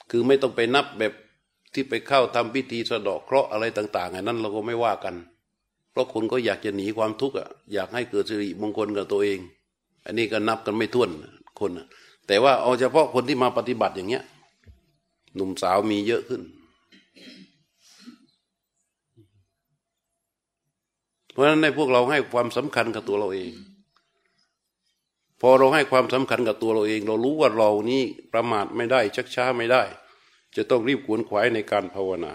[0.10, 1.14] คือไม่ต้องไปนับแบบ
[1.74, 5.16] ที่ไปเข้าทำพิธีสะดอกเคราะห์อะไรต่างๆอันนั้นเราก็ไม่ว่ากัน
[5.92, 9.40] เพราะคนก็อยากจะหนีความทุกข์อะอยากให้เกิดสิริมงคลกับตัวเอง
[10.06, 11.10] อันนี้ก็นับกันไม่ถ้วน
[11.60, 11.72] คน
[12.28, 14.24] แต่ว่าเอาเฉพาะคนที่มาปฏิบัติอย่างเงี้ย
[15.36, 16.42] หนุ่มสาวมีเยอะขึ้น
[21.32, 23.52] เพราะฉะนั้นในพวกเราให้ความสำคัญกับตัวเราเอง
[25.42, 29.84] พอเราให้ความสำคัญกับตัวเราเอง เรารู้ว่าเรานี้ประมาทไม่ได้ ชักช้าไม่ได้
[30.56, 32.34] จะต้องรีบขวนขวายในการภาวนา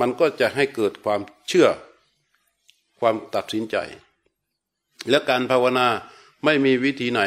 [0.00, 1.68] มันก็จะให้เกิดความเชื่อ
[2.98, 3.76] ความตัดสินใจ
[5.08, 5.86] และการภาวนา
[6.44, 7.20] ไม่มีวิธีไหน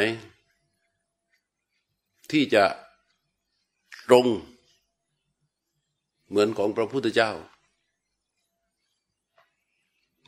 [2.30, 2.64] ที่จะ
[4.08, 4.26] ตรง
[6.28, 7.32] เหมือนของพระพุทธเจ้า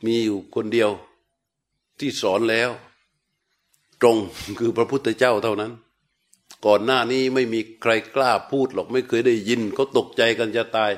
[0.05, 0.91] มีอยู่คนเดียว
[1.99, 2.69] ที่สอนแล้ว
[4.01, 4.17] ตรง
[4.59, 5.71] คือพระพุทธเจ้าเท่านั้น
[6.65, 10.91] ก่อนหน้านี้ไม่มีใครกล้าพูดหรอกไม่เคยได้ยินเขาตกใจกันจะตาย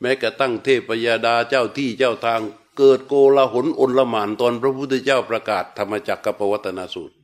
[0.00, 2.40] แม้กระตั้งเทพยาดาเจ้าที่เจ้าทาง
[2.78, 7.16] เกิดโกลาหลอนละหมานตอนพระพุทธเจ้าประกาศธรรมจักรกับปวัตนาสูตร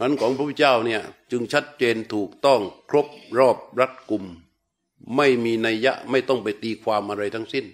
[0.00, 4.24] อันของพระพุทธเจ้าเนี่ยจึงชัดเจนถูกต้องครบรอบรัดกุม
[5.16, 7.64] ไม่มีนัยยะไม่ต้องไปตีความอะไรทั้งสิ้น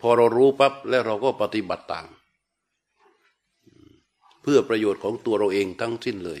[0.00, 2.06] พอเรารู้ปั๊บแล้วเราก็ปฏิบัติตาม
[4.50, 6.40] พื่อประโยชน์ของตัวเราเองทั้งสิ้นเลย